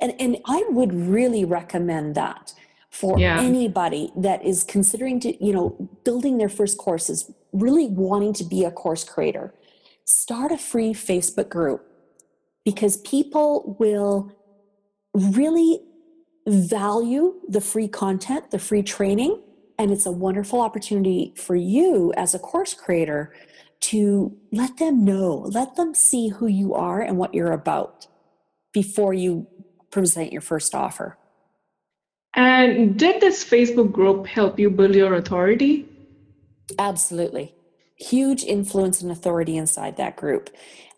and 0.00 0.14
and 0.20 0.38
I 0.46 0.64
would 0.70 0.94
really 0.94 1.44
recommend 1.44 2.14
that 2.14 2.52
for 2.90 3.18
yeah. 3.18 3.40
anybody 3.40 4.12
that 4.16 4.44
is 4.44 4.64
considering 4.64 5.18
to 5.20 5.44
you 5.44 5.52
know 5.52 5.88
building 6.04 6.38
their 6.38 6.48
first 6.48 6.78
courses, 6.78 7.30
really 7.52 7.88
wanting 7.88 8.32
to 8.34 8.44
be 8.44 8.64
a 8.64 8.70
course 8.70 9.02
creator. 9.02 9.52
Start 10.04 10.52
a 10.52 10.58
free 10.58 10.92
Facebook 10.92 11.48
group 11.48 11.86
because 12.64 12.96
people 12.98 13.76
will 13.78 14.32
really 15.14 15.80
value 16.46 17.34
the 17.48 17.60
free 17.60 17.88
content, 17.88 18.50
the 18.50 18.58
free 18.58 18.82
training, 18.82 19.40
and 19.78 19.90
it's 19.90 20.06
a 20.06 20.12
wonderful 20.12 20.60
opportunity 20.60 21.32
for 21.36 21.56
you 21.56 22.12
as 22.16 22.34
a 22.34 22.38
course 22.38 22.74
creator 22.74 23.32
to 23.80 24.36
let 24.52 24.76
them 24.78 25.04
know, 25.04 25.34
let 25.50 25.76
them 25.76 25.94
see 25.94 26.28
who 26.28 26.46
you 26.46 26.74
are 26.74 27.00
and 27.00 27.16
what 27.18 27.34
you're 27.34 27.52
about 27.52 28.06
before 28.72 29.12
you 29.12 29.46
present 29.90 30.32
your 30.32 30.40
first 30.40 30.74
offer. 30.74 31.18
And 32.34 32.98
did 32.98 33.20
this 33.20 33.44
Facebook 33.44 33.92
group 33.92 34.26
help 34.26 34.58
you 34.58 34.70
build 34.70 34.94
your 34.94 35.14
authority? 35.14 35.86
Absolutely. 36.78 37.54
Huge 37.96 38.44
influence 38.44 39.02
and 39.02 39.10
authority 39.10 39.56
inside 39.56 39.96
that 39.96 40.16
group 40.16 40.48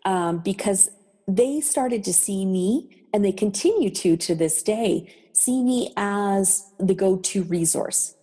um, 0.05 0.37
because 0.37 0.89
they 1.27 1.61
started 1.61 2.03
to 2.03 2.13
see 2.13 2.45
me, 2.45 3.05
and 3.13 3.23
they 3.23 3.31
continue 3.31 3.89
to 3.89 4.17
to 4.17 4.35
this 4.35 4.61
day, 4.61 5.13
see 5.33 5.63
me 5.63 5.93
as 5.97 6.71
the 6.79 6.93
go 6.93 7.17
to 7.17 7.43
resource. 7.43 8.15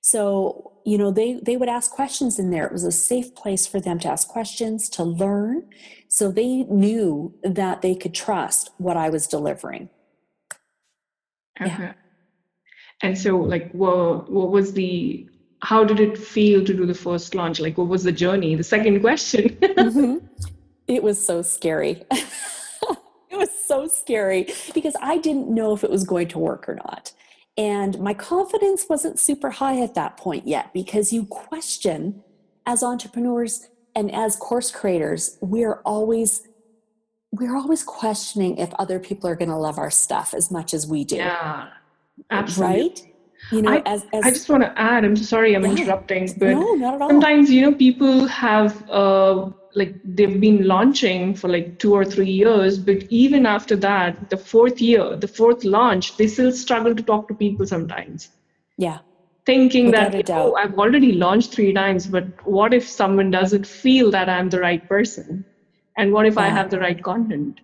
So, 0.00 0.72
you 0.84 0.98
know, 0.98 1.10
they, 1.10 1.34
they 1.42 1.56
would 1.56 1.68
ask 1.68 1.90
questions 1.90 2.38
in 2.38 2.50
there. 2.50 2.66
It 2.66 2.72
was 2.72 2.84
a 2.84 2.92
safe 2.92 3.34
place 3.34 3.66
for 3.66 3.80
them 3.80 3.98
to 4.00 4.08
ask 4.08 4.26
questions, 4.28 4.88
to 4.90 5.04
learn. 5.04 5.68
So 6.08 6.30
they 6.30 6.64
knew 6.64 7.34
that 7.42 7.82
they 7.82 7.94
could 7.94 8.12
trust 8.12 8.70
what 8.78 8.96
I 8.96 9.08
was 9.08 9.26
delivering. 9.26 9.88
Okay. 11.60 11.70
Yeah. 11.70 11.92
And 13.02 13.16
so, 13.16 13.36
like, 13.36 13.70
what, 13.72 14.30
what 14.30 14.50
was 14.50 14.72
the, 14.72 15.28
how 15.60 15.84
did 15.84 16.00
it 16.00 16.18
feel 16.18 16.64
to 16.64 16.74
do 16.74 16.86
the 16.86 16.94
first 16.94 17.34
launch? 17.34 17.60
Like, 17.60 17.78
what 17.78 17.88
was 17.88 18.02
the 18.02 18.12
journey? 18.12 18.54
The 18.54 18.64
second 18.64 19.00
question. 19.00 19.50
mm-hmm. 19.50 20.26
It 20.88 21.02
was 21.02 21.24
so 21.24 21.42
scary. 21.42 22.02
it 22.10 23.36
was 23.36 23.50
so 23.66 23.86
scary 23.86 24.52
because 24.74 24.94
I 25.00 25.18
didn't 25.18 25.48
know 25.48 25.72
if 25.74 25.84
it 25.84 25.90
was 25.90 26.04
going 26.04 26.28
to 26.28 26.38
work 26.38 26.68
or 26.68 26.74
not. 26.74 27.12
And 27.56 27.98
my 28.00 28.14
confidence 28.14 28.86
wasn't 28.88 29.18
super 29.18 29.50
high 29.50 29.80
at 29.80 29.94
that 29.94 30.16
point 30.16 30.46
yet 30.46 30.72
because 30.72 31.12
you 31.12 31.26
question 31.26 32.22
as 32.66 32.82
entrepreneurs 32.82 33.68
and 33.94 34.12
as 34.14 34.36
course 34.36 34.70
creators, 34.70 35.36
we're 35.40 35.80
always 35.84 36.48
we're 37.32 37.56
always 37.56 37.82
questioning 37.82 38.58
if 38.58 38.72
other 38.74 38.98
people 38.98 39.28
are 39.28 39.34
going 39.34 39.48
to 39.48 39.56
love 39.56 39.78
our 39.78 39.90
stuff 39.90 40.34
as 40.34 40.50
much 40.50 40.74
as 40.74 40.86
we 40.86 41.02
do. 41.02 41.16
Yeah. 41.16 41.68
Absolutely. 42.30 42.82
Right? 42.82 43.06
You 43.50 43.62
know, 43.62 43.72
I, 43.72 43.82
as, 43.86 44.04
as 44.12 44.24
I 44.24 44.30
just 44.30 44.48
want 44.48 44.62
to 44.62 44.78
add, 44.78 45.04
I'm 45.04 45.16
sorry 45.16 45.56
I'm 45.56 45.64
yeah, 45.64 45.70
interrupting, 45.70 46.32
but 46.38 46.50
no, 46.50 46.74
not 46.74 46.94
at 46.94 47.02
all. 47.02 47.08
sometimes, 47.08 47.50
you 47.50 47.62
know, 47.62 47.74
people 47.74 48.26
have 48.26 48.88
uh, 48.88 49.50
like 49.74 49.94
they've 50.04 50.40
been 50.40 50.66
launching 50.66 51.34
for 51.34 51.48
like 51.48 51.78
two 51.78 51.92
or 51.94 52.04
three 52.04 52.30
years 52.30 52.78
but 52.78 53.02
even 53.10 53.46
after 53.46 53.76
that 53.76 54.30
the 54.30 54.36
fourth 54.36 54.80
year 54.80 55.16
the 55.16 55.28
fourth 55.28 55.64
launch 55.64 56.16
they 56.16 56.26
still 56.26 56.52
struggle 56.52 56.94
to 56.94 57.02
talk 57.02 57.28
to 57.28 57.34
people 57.34 57.66
sometimes. 57.66 58.30
Yeah. 58.76 58.98
Thinking 59.44 59.86
Without 59.86 60.12
that 60.12 60.30
oh 60.30 60.54
i've 60.54 60.78
already 60.78 61.12
launched 61.12 61.52
three 61.52 61.72
times 61.72 62.06
but 62.06 62.24
what 62.46 62.74
if 62.74 62.88
someone 62.88 63.30
doesn't 63.30 63.66
feel 63.66 64.10
that 64.10 64.28
i'm 64.28 64.50
the 64.50 64.60
right 64.60 64.86
person? 64.88 65.44
And 65.96 66.12
what 66.12 66.26
if 66.26 66.34
yeah. 66.34 66.42
i 66.42 66.48
have 66.48 66.70
the 66.70 66.78
right 66.78 67.02
content? 67.02 67.60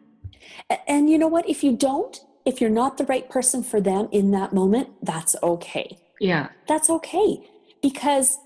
And 0.86 1.08
you 1.08 1.18
know 1.18 1.28
what? 1.28 1.48
If 1.48 1.62
you 1.62 1.76
don't 1.76 2.20
if 2.44 2.60
you're 2.60 2.70
not 2.70 2.96
the 2.96 3.04
right 3.04 3.28
person 3.28 3.62
for 3.62 3.80
them 3.80 4.08
in 4.10 4.30
that 4.30 4.52
moment 4.52 4.88
that's 5.02 5.36
okay. 5.42 5.98
Yeah. 6.20 6.48
That's 6.66 6.90
okay. 6.90 7.46
Because 7.82 8.38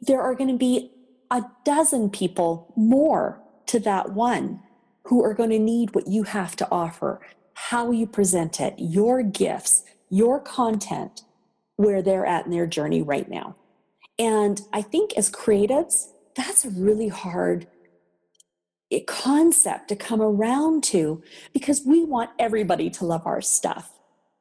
there 0.00 0.20
are 0.20 0.34
going 0.34 0.50
to 0.50 0.56
be 0.56 0.90
a 1.30 1.44
dozen 1.64 2.10
people 2.10 2.72
more 2.76 3.40
to 3.66 3.78
that 3.80 4.12
one 4.12 4.60
who 5.04 5.22
are 5.24 5.34
going 5.34 5.50
to 5.50 5.58
need 5.58 5.94
what 5.94 6.06
you 6.06 6.22
have 6.24 6.56
to 6.56 6.68
offer, 6.70 7.20
how 7.54 7.90
you 7.90 8.06
present 8.06 8.60
it, 8.60 8.74
your 8.78 9.22
gifts, 9.22 9.84
your 10.10 10.40
content, 10.40 11.22
where 11.76 12.02
they're 12.02 12.26
at 12.26 12.44
in 12.44 12.50
their 12.50 12.66
journey 12.66 13.02
right 13.02 13.28
now. 13.28 13.56
And 14.18 14.60
I 14.72 14.82
think 14.82 15.12
as 15.16 15.30
creatives, 15.30 16.08
that's 16.34 16.64
a 16.64 16.70
really 16.70 17.08
hard 17.08 17.66
eh, 18.90 19.00
concept 19.06 19.88
to 19.88 19.96
come 19.96 20.20
around 20.20 20.82
to 20.84 21.22
because 21.52 21.82
we 21.86 22.04
want 22.04 22.30
everybody 22.38 22.90
to 22.90 23.04
love 23.04 23.26
our 23.26 23.40
stuff 23.40 23.97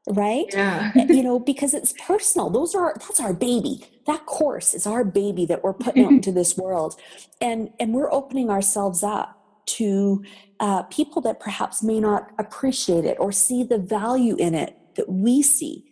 right? 0.07 0.45
Yeah. 0.51 0.91
You 0.95 1.23
know 1.23 1.39
because 1.39 1.73
it's 1.73 1.93
personal. 2.05 2.49
Those 2.49 2.75
are 2.75 2.93
that's 2.99 3.19
our 3.19 3.33
baby. 3.33 3.85
That 4.05 4.25
course 4.25 4.73
is 4.73 4.87
our 4.87 5.03
baby 5.03 5.45
that 5.45 5.63
we're 5.63 5.73
putting 5.73 6.05
out 6.05 6.11
into 6.11 6.31
this 6.31 6.57
world. 6.57 6.99
And 7.41 7.71
and 7.79 7.93
we're 7.93 8.11
opening 8.11 8.49
ourselves 8.49 9.03
up 9.03 9.33
to 9.67 10.23
uh, 10.59 10.83
people 10.83 11.21
that 11.21 11.39
perhaps 11.39 11.83
may 11.83 11.99
not 11.99 12.31
appreciate 12.39 13.05
it 13.05 13.17
or 13.19 13.31
see 13.31 13.63
the 13.63 13.77
value 13.77 14.35
in 14.37 14.55
it 14.55 14.77
that 14.95 15.09
we 15.09 15.41
see. 15.41 15.85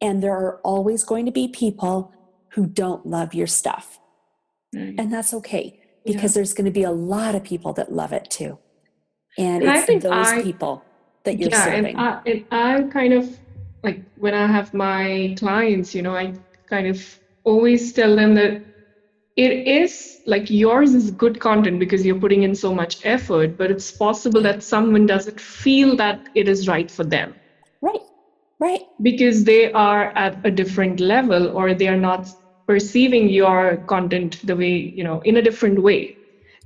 And 0.00 0.22
there 0.22 0.34
are 0.34 0.60
always 0.62 1.02
going 1.02 1.24
to 1.26 1.32
be 1.32 1.48
people 1.48 2.12
who 2.50 2.66
don't 2.66 3.06
love 3.06 3.34
your 3.34 3.46
stuff. 3.46 3.98
And 4.74 5.10
that's 5.10 5.32
okay 5.32 5.80
because 6.04 6.32
yeah. 6.32 6.40
there's 6.40 6.52
going 6.52 6.66
to 6.66 6.70
be 6.70 6.82
a 6.82 6.90
lot 6.90 7.34
of 7.34 7.42
people 7.42 7.72
that 7.74 7.92
love 7.92 8.12
it 8.12 8.28
too. 8.28 8.58
And, 9.38 9.62
and 9.62 9.88
it's 9.88 10.04
those 10.04 10.26
I, 10.26 10.42
people 10.42 10.84
that 11.24 11.38
you're 11.38 11.50
yeah, 11.50 11.64
serving. 11.64 11.96
And 11.96 12.00
I, 12.00 12.20
and 12.26 12.44
I 12.50 12.82
kind 12.90 13.14
of 13.14 13.38
like 13.86 14.02
when 14.16 14.34
I 14.34 14.46
have 14.46 14.74
my 14.74 15.34
clients, 15.38 15.94
you 15.94 16.02
know, 16.02 16.16
I 16.16 16.34
kind 16.68 16.88
of 16.88 17.18
always 17.44 17.92
tell 17.92 18.16
them 18.16 18.34
that 18.34 18.62
it 19.36 19.52
is 19.80 20.20
like 20.26 20.50
yours 20.50 20.92
is 20.92 21.10
good 21.12 21.38
content 21.38 21.78
because 21.78 22.04
you're 22.04 22.18
putting 22.18 22.42
in 22.42 22.54
so 22.54 22.74
much 22.74 23.04
effort, 23.04 23.56
but 23.56 23.70
it's 23.70 23.92
possible 23.92 24.42
that 24.42 24.62
someone 24.62 25.06
doesn't 25.06 25.40
feel 25.40 25.94
that 25.96 26.28
it 26.34 26.48
is 26.48 26.66
right 26.66 26.90
for 26.90 27.04
them. 27.04 27.34
Right. 27.80 28.00
Right. 28.58 28.82
Because 29.00 29.44
they 29.44 29.72
are 29.72 30.06
at 30.24 30.44
a 30.44 30.50
different 30.50 30.98
level 30.98 31.48
or 31.56 31.72
they 31.74 31.86
are 31.86 32.02
not 32.10 32.28
perceiving 32.66 33.28
your 33.28 33.76
content 33.86 34.44
the 34.44 34.56
way, 34.56 34.74
you 34.76 35.04
know, 35.04 35.20
in 35.20 35.36
a 35.36 35.42
different 35.42 35.80
way 35.80 36.16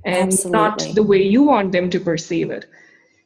and 0.05 0.31
Absolutely. 0.31 0.51
not 0.51 0.95
the 0.95 1.03
way 1.03 1.21
you 1.21 1.43
want 1.43 1.71
them 1.71 1.89
to 1.91 1.99
perceive 1.99 2.49
it. 2.49 2.65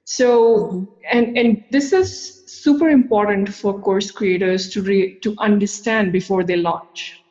So, 0.03 0.57
mm-hmm. 0.57 0.83
and 1.11 1.37
and 1.37 1.63
this 1.71 1.93
is 1.93 2.34
super 2.45 2.89
important 2.89 3.53
for 3.53 3.79
course 3.79 4.11
creators 4.11 4.69
to 4.69 4.81
re- 4.81 5.15
to 5.19 5.35
understand 5.39 6.11
before 6.11 6.43
they 6.43 6.55
launch. 6.55 7.21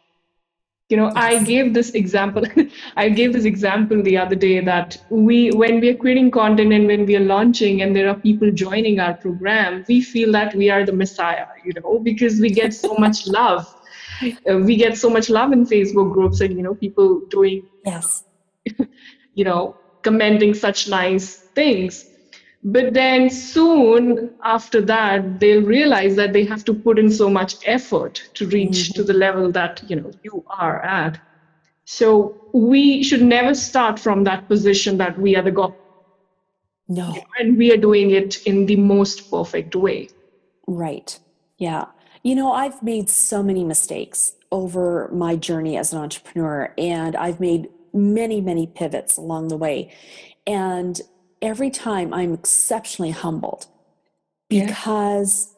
You 0.90 0.98
know 0.98 1.06
yes. 1.06 1.16
i 1.16 1.42
gave 1.42 1.72
this 1.72 1.90
example 1.98 2.44
i 2.96 3.08
gave 3.08 3.32
this 3.32 3.46
example 3.46 4.02
the 4.02 4.18
other 4.18 4.36
day 4.36 4.60
that 4.60 4.98
we 5.08 5.50
when 5.50 5.80
we 5.80 5.88
are 5.88 5.96
creating 5.96 6.30
content 6.30 6.74
and 6.74 6.86
when 6.86 7.06
we 7.06 7.16
are 7.16 7.24
launching 7.30 7.80
and 7.80 7.96
there 7.96 8.08
are 8.08 8.14
people 8.14 8.52
joining 8.52 9.00
our 9.00 9.14
program 9.14 9.82
we 9.88 10.02
feel 10.02 10.30
that 10.30 10.54
we 10.54 10.68
are 10.68 10.84
the 10.84 10.92
messiah 10.92 11.46
you 11.64 11.72
know 11.78 11.98
because 11.98 12.38
we 12.38 12.50
get 12.50 12.74
so 12.74 12.94
much 12.94 13.26
love. 13.38 13.66
Uh, 14.48 14.58
we 14.58 14.76
get 14.76 14.96
so 14.96 15.08
much 15.10 15.30
love 15.30 15.52
in 15.52 15.64
facebook 15.66 16.12
groups 16.12 16.40
and 16.42 16.54
you 16.56 16.62
know 16.62 16.74
people 16.74 17.20
doing 17.30 17.66
yes. 17.86 18.24
you 19.34 19.44
know 19.44 19.74
commenting 20.02 20.52
such 20.52 20.86
nice 20.88 21.36
things 21.60 22.04
but 22.64 22.94
then 22.94 23.28
soon 23.28 24.30
after 24.42 24.80
that 24.80 25.38
they'll 25.38 25.62
realize 25.62 26.16
that 26.16 26.32
they 26.32 26.44
have 26.44 26.64
to 26.64 26.72
put 26.72 26.98
in 26.98 27.10
so 27.10 27.28
much 27.28 27.56
effort 27.66 28.22
to 28.32 28.46
reach 28.48 28.70
mm-hmm. 28.70 28.94
to 28.94 29.04
the 29.04 29.12
level 29.12 29.52
that 29.52 29.82
you 29.88 29.96
know 29.96 30.10
you 30.22 30.42
are 30.48 30.82
at. 30.82 31.20
So 31.84 32.40
we 32.54 33.02
should 33.02 33.20
never 33.20 33.54
start 33.54 34.00
from 34.00 34.24
that 34.24 34.48
position 34.48 34.96
that 34.96 35.18
we 35.18 35.36
are 35.36 35.42
the 35.42 35.50
god 35.50 35.74
no. 36.88 37.14
and 37.38 37.58
we 37.58 37.70
are 37.70 37.76
doing 37.76 38.10
it 38.10 38.42
in 38.46 38.64
the 38.64 38.76
most 38.76 39.30
perfect 39.30 39.76
way. 39.76 40.08
Right. 40.66 41.18
Yeah. 41.58 41.86
You 42.22 42.34
know 42.34 42.52
i've 42.52 42.82
made 42.82 43.10
so 43.10 43.42
many 43.42 43.64
mistakes 43.64 44.32
over 44.50 45.10
my 45.12 45.36
journey 45.36 45.76
as 45.76 45.92
an 45.92 45.98
entrepreneur 45.98 46.72
and 46.78 47.16
i've 47.16 47.40
made 47.40 47.68
many 47.92 48.40
many 48.40 48.66
pivots 48.66 49.18
along 49.18 49.48
the 49.48 49.58
way. 49.58 49.94
And 50.46 51.00
every 51.44 51.68
time 51.68 52.14
I'm 52.14 52.32
exceptionally 52.32 53.10
humbled 53.10 53.66
because 54.48 55.54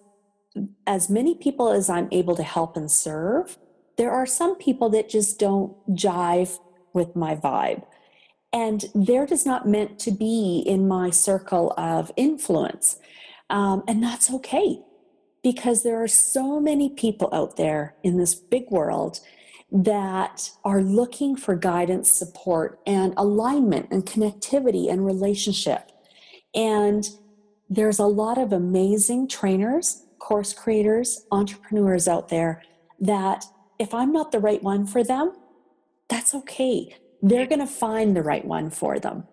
yeah. 0.54 0.64
as 0.86 1.08
many 1.08 1.36
people 1.36 1.70
as 1.70 1.88
I'm 1.88 2.08
able 2.10 2.34
to 2.34 2.42
help 2.42 2.76
and 2.76 2.90
serve, 2.90 3.56
there 3.96 4.10
are 4.10 4.26
some 4.26 4.56
people 4.56 4.90
that 4.90 5.08
just 5.08 5.38
don't 5.38 5.74
jive 5.94 6.58
with 6.92 7.14
my 7.14 7.36
vibe. 7.36 7.84
And 8.52 8.84
they're 8.94 9.26
just 9.26 9.46
not 9.46 9.68
meant 9.68 9.98
to 10.00 10.10
be 10.10 10.64
in 10.66 10.88
my 10.88 11.10
circle 11.10 11.72
of 11.76 12.10
influence. 12.16 12.98
Um, 13.48 13.84
and 13.86 14.02
that's 14.02 14.30
okay 14.32 14.80
because 15.42 15.84
there 15.84 16.02
are 16.02 16.08
so 16.08 16.58
many 16.58 16.90
people 16.90 17.28
out 17.32 17.56
there 17.56 17.94
in 18.02 18.16
this 18.16 18.34
big 18.34 18.64
world 18.70 19.20
that 19.70 20.50
are 20.64 20.80
looking 20.80 21.36
for 21.36 21.56
guidance, 21.56 22.10
support, 22.10 22.78
and 22.86 23.12
alignment 23.16 23.88
and 23.90 24.06
connectivity 24.06 24.90
and 24.90 25.04
relationship. 25.04 25.90
And 26.54 27.08
there's 27.68 27.98
a 27.98 28.06
lot 28.06 28.38
of 28.38 28.52
amazing 28.52 29.28
trainers, 29.28 30.04
course 30.18 30.52
creators, 30.52 31.26
entrepreneurs 31.32 32.06
out 32.06 32.28
there 32.28 32.62
that 33.00 33.44
if 33.78 33.92
I'm 33.92 34.12
not 34.12 34.32
the 34.32 34.38
right 34.38 34.62
one 34.62 34.86
for 34.86 35.02
them, 35.02 35.32
that's 36.08 36.34
okay. 36.34 36.96
They're 37.20 37.46
going 37.46 37.60
to 37.60 37.66
find 37.66 38.16
the 38.16 38.22
right 38.22 38.44
one 38.44 38.70
for 38.70 38.98
them. 38.98 39.24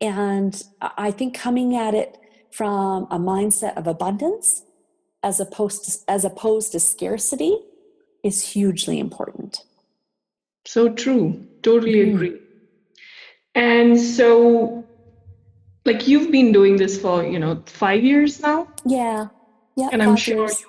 And 0.00 0.62
I 0.80 1.10
think 1.10 1.34
coming 1.34 1.76
at 1.76 1.94
it 1.94 2.16
from 2.50 3.04
a 3.10 3.18
mindset 3.18 3.76
of 3.76 3.86
abundance 3.86 4.62
as 5.22 5.40
opposed 5.40 5.84
to, 5.84 6.10
as 6.10 6.24
opposed 6.24 6.72
to 6.72 6.80
scarcity 6.80 7.58
is 8.22 8.52
hugely 8.52 8.98
important. 8.98 9.64
So 10.72 10.88
true. 10.88 11.48
Totally 11.62 11.94
mm-hmm. 11.94 12.14
agree. 12.14 12.40
And 13.56 14.00
so 14.00 14.84
like 15.84 16.06
you've 16.06 16.30
been 16.30 16.52
doing 16.52 16.76
this 16.76 17.00
for, 17.00 17.24
you 17.24 17.40
know, 17.40 17.64
5 17.66 18.04
years 18.04 18.40
now? 18.40 18.68
Yeah. 18.86 19.26
Yeah. 19.76 19.88
And 19.90 20.00
I'm 20.00 20.14
sure 20.14 20.46
years. 20.46 20.60
you 20.60 20.68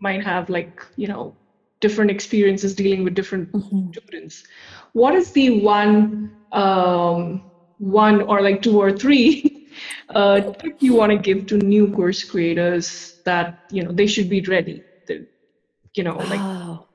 might 0.00 0.22
have 0.22 0.50
like, 0.50 0.84
you 0.96 1.08
know, 1.08 1.34
different 1.80 2.10
experiences 2.10 2.74
dealing 2.74 3.04
with 3.04 3.14
different 3.14 3.50
mm-hmm. 3.52 3.90
students. 3.92 4.44
What 4.92 5.14
is 5.14 5.32
the 5.32 5.60
one 5.60 6.36
um 6.52 7.42
one 7.78 8.20
or 8.20 8.42
like 8.42 8.60
two 8.60 8.78
or 8.78 8.92
three 8.92 9.68
uh, 10.10 10.40
tip 10.60 10.76
you 10.80 10.94
want 10.94 11.12
to 11.12 11.18
give 11.18 11.46
to 11.46 11.56
new 11.56 11.90
course 11.96 12.22
creators 12.22 13.20
that 13.24 13.60
you 13.70 13.82
know 13.82 13.92
they 13.92 14.06
should 14.06 14.28
be 14.28 14.40
ready 14.42 14.82
the, 15.06 15.26
you 15.94 16.02
know 16.02 16.16
like 16.32 16.40
oh. 16.40 16.86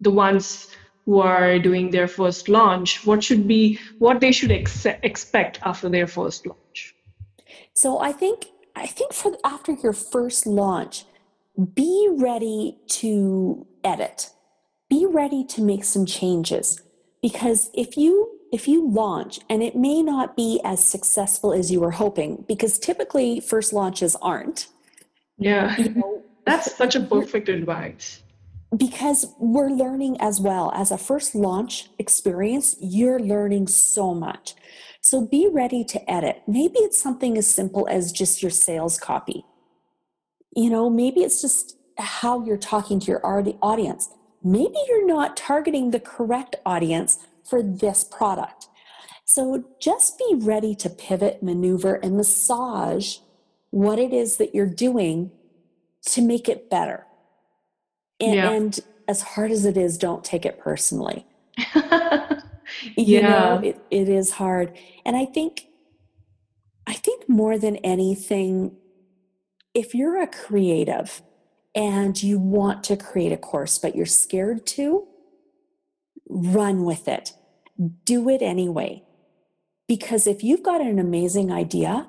the 0.00 0.10
ones 0.10 0.68
who 1.04 1.20
are 1.20 1.58
doing 1.58 1.90
their 1.90 2.08
first 2.08 2.48
launch 2.48 3.06
what 3.06 3.22
should 3.22 3.46
be 3.46 3.78
what 3.98 4.20
they 4.20 4.32
should 4.32 4.50
ex- 4.50 4.86
expect 5.02 5.58
after 5.62 5.88
their 5.88 6.06
first 6.06 6.46
launch 6.46 6.94
so 7.74 7.98
i 7.98 8.12
think 8.12 8.46
i 8.76 8.86
think 8.86 9.12
for 9.12 9.36
after 9.44 9.72
your 9.82 9.92
first 9.92 10.46
launch 10.46 11.04
be 11.74 12.08
ready 12.10 12.78
to 12.88 13.66
edit 13.82 14.30
be 14.88 15.06
ready 15.06 15.44
to 15.44 15.62
make 15.62 15.84
some 15.84 16.06
changes 16.06 16.82
because 17.22 17.70
if 17.74 17.96
you 17.96 18.34
if 18.54 18.68
you 18.68 18.88
launch 18.88 19.40
and 19.50 19.64
it 19.64 19.74
may 19.74 20.00
not 20.00 20.36
be 20.36 20.60
as 20.64 20.82
successful 20.84 21.52
as 21.52 21.72
you 21.72 21.80
were 21.80 21.90
hoping, 21.90 22.44
because 22.46 22.78
typically 22.78 23.40
first 23.40 23.72
launches 23.72 24.14
aren't. 24.22 24.68
Yeah. 25.38 25.76
You 25.76 25.88
know, 25.88 26.22
That's 26.46 26.76
such 26.76 26.94
a 26.94 27.00
perfect 27.00 27.48
advice. 27.48 28.22
Because 28.76 29.26
we're 29.38 29.70
learning 29.70 30.16
as 30.20 30.40
well. 30.40 30.72
As 30.74 30.90
a 30.90 30.98
first 30.98 31.34
launch 31.34 31.90
experience, 31.98 32.76
you're 32.80 33.20
learning 33.20 33.68
so 33.68 34.14
much. 34.14 34.54
So 35.00 35.26
be 35.26 35.48
ready 35.52 35.84
to 35.84 36.10
edit. 36.10 36.42
Maybe 36.46 36.78
it's 36.78 37.00
something 37.00 37.36
as 37.36 37.46
simple 37.46 37.86
as 37.90 38.10
just 38.10 38.42
your 38.42 38.50
sales 38.50 38.98
copy. 38.98 39.44
You 40.56 40.70
know, 40.70 40.88
maybe 40.88 41.20
it's 41.20 41.42
just 41.42 41.76
how 41.98 42.44
you're 42.44 42.56
talking 42.56 43.00
to 43.00 43.06
your 43.06 43.24
audience. 43.24 44.08
Maybe 44.42 44.76
you're 44.88 45.06
not 45.06 45.36
targeting 45.36 45.90
the 45.90 46.00
correct 46.00 46.56
audience 46.64 47.18
for 47.44 47.62
this 47.62 48.02
product. 48.02 48.68
So 49.24 49.64
just 49.80 50.18
be 50.18 50.34
ready 50.36 50.74
to 50.76 50.90
pivot, 50.90 51.42
maneuver, 51.42 51.94
and 51.94 52.16
massage 52.16 53.18
what 53.70 53.98
it 53.98 54.12
is 54.12 54.36
that 54.36 54.54
you're 54.54 54.66
doing 54.66 55.32
to 56.06 56.22
make 56.22 56.48
it 56.48 56.70
better. 56.70 57.06
And, 58.20 58.34
yeah. 58.34 58.50
and 58.50 58.80
as 59.08 59.22
hard 59.22 59.50
as 59.50 59.64
it 59.64 59.76
is, 59.76 59.98
don't 59.98 60.24
take 60.24 60.46
it 60.46 60.58
personally. 60.58 61.26
yeah. 61.74 62.40
You 62.96 63.22
know, 63.22 63.60
it, 63.62 63.80
it 63.90 64.08
is 64.08 64.32
hard. 64.32 64.76
And 65.04 65.16
I 65.16 65.26
think, 65.26 65.66
I 66.86 66.94
think 66.94 67.28
more 67.28 67.56
than 67.56 67.76
anything, 67.76 68.76
if 69.74 69.94
you're 69.94 70.20
a 70.20 70.26
creative 70.26 71.22
and 71.74 72.20
you 72.20 72.38
want 72.38 72.82
to 72.84 72.96
create 72.96 73.32
a 73.32 73.36
course, 73.36 73.78
but 73.78 73.94
you're 73.94 74.06
scared 74.06 74.66
to, 74.68 75.06
run 76.28 76.84
with 76.84 77.08
it. 77.08 77.32
Do 78.04 78.28
it 78.28 78.42
anyway. 78.42 79.02
Because 79.86 80.26
if 80.26 80.42
you've 80.42 80.62
got 80.62 80.80
an 80.80 80.98
amazing 80.98 81.52
idea, 81.52 82.08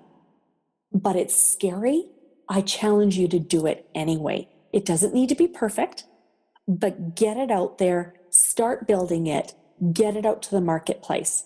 but 0.93 1.15
it's 1.15 1.35
scary, 1.35 2.05
I 2.47 2.61
challenge 2.61 3.17
you 3.17 3.27
to 3.27 3.39
do 3.39 3.65
it 3.65 3.89
anyway. 3.93 4.47
It 4.75 4.83
doesn't 4.83 5.13
need 5.13 5.29
to 5.29 5.35
be 5.35 5.47
perfect, 5.47 6.03
but 6.67 7.15
get 7.15 7.37
it 7.37 7.49
out 7.49 7.77
there, 7.77 8.13
start 8.29 8.85
building 8.85 9.25
it, 9.25 9.55
get 9.93 10.17
it 10.17 10.25
out 10.25 10.41
to 10.43 10.51
the 10.51 10.59
marketplace. 10.59 11.45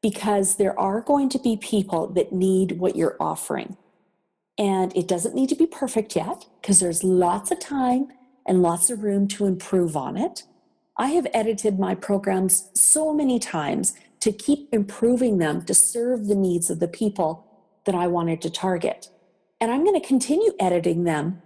Because 0.00 0.56
there 0.56 0.78
are 0.80 1.02
going 1.02 1.28
to 1.28 1.38
be 1.38 1.58
people 1.58 2.06
that 2.14 2.32
need 2.32 2.78
what 2.78 2.96
you're 2.96 3.18
offering. 3.20 3.76
And 4.56 4.96
it 4.96 5.06
doesn't 5.06 5.34
need 5.34 5.50
to 5.50 5.54
be 5.54 5.66
perfect 5.66 6.16
yet, 6.16 6.46
because 6.62 6.80
there's 6.80 7.04
lots 7.04 7.50
of 7.50 7.60
time 7.60 8.08
and 8.46 8.62
lots 8.62 8.88
of 8.88 9.02
room 9.02 9.28
to 9.28 9.44
improve 9.44 9.94
on 9.94 10.16
it. 10.16 10.44
I 10.96 11.08
have 11.08 11.26
edited 11.34 11.78
my 11.78 11.94
programs 11.94 12.70
so 12.74 13.12
many 13.12 13.38
times 13.38 13.94
to 14.20 14.32
keep 14.32 14.70
improving 14.72 15.36
them 15.36 15.66
to 15.66 15.74
serve 15.74 16.28
the 16.28 16.34
needs 16.34 16.70
of 16.70 16.80
the 16.80 16.88
people 16.88 17.46
that 17.84 17.94
I 17.94 18.06
wanted 18.06 18.40
to 18.40 18.48
target. 18.48 19.10
And 19.60 19.70
I'm 19.70 19.84
going 19.84 20.00
to 20.00 20.06
continue 20.06 20.52
editing 20.58 21.04
them 21.04 21.42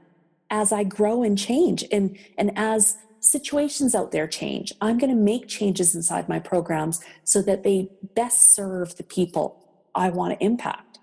as 0.51 0.73
I 0.73 0.85
grow 0.85 1.23
and 1.23 1.39
change 1.39 1.85
and, 1.93 2.17
and 2.37 2.53
as 2.57 2.97
situations 3.21 3.95
out 3.95 4.13
there 4.13 4.27
change. 4.27 4.73
I'm 4.81 4.99
going 4.99 5.11
to 5.11 5.17
make 5.17 5.49
changes 5.49 5.95
inside 5.95 6.29
my 6.29 6.39
programs 6.39 7.01
so 7.25 7.43
that 7.43 7.63
they 7.63 7.91
best 8.15 8.55
serve 8.55 8.97
the 8.97 9.03
people 9.03 9.91
I 9.95 10.11
want 10.11 10.39
to 10.39 10.45
impact. 10.45 10.99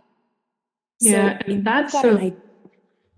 Yeah, 1.01 1.39
so 1.39 1.51
and 1.51 1.65
that's 1.65 1.93
a, 1.93 2.33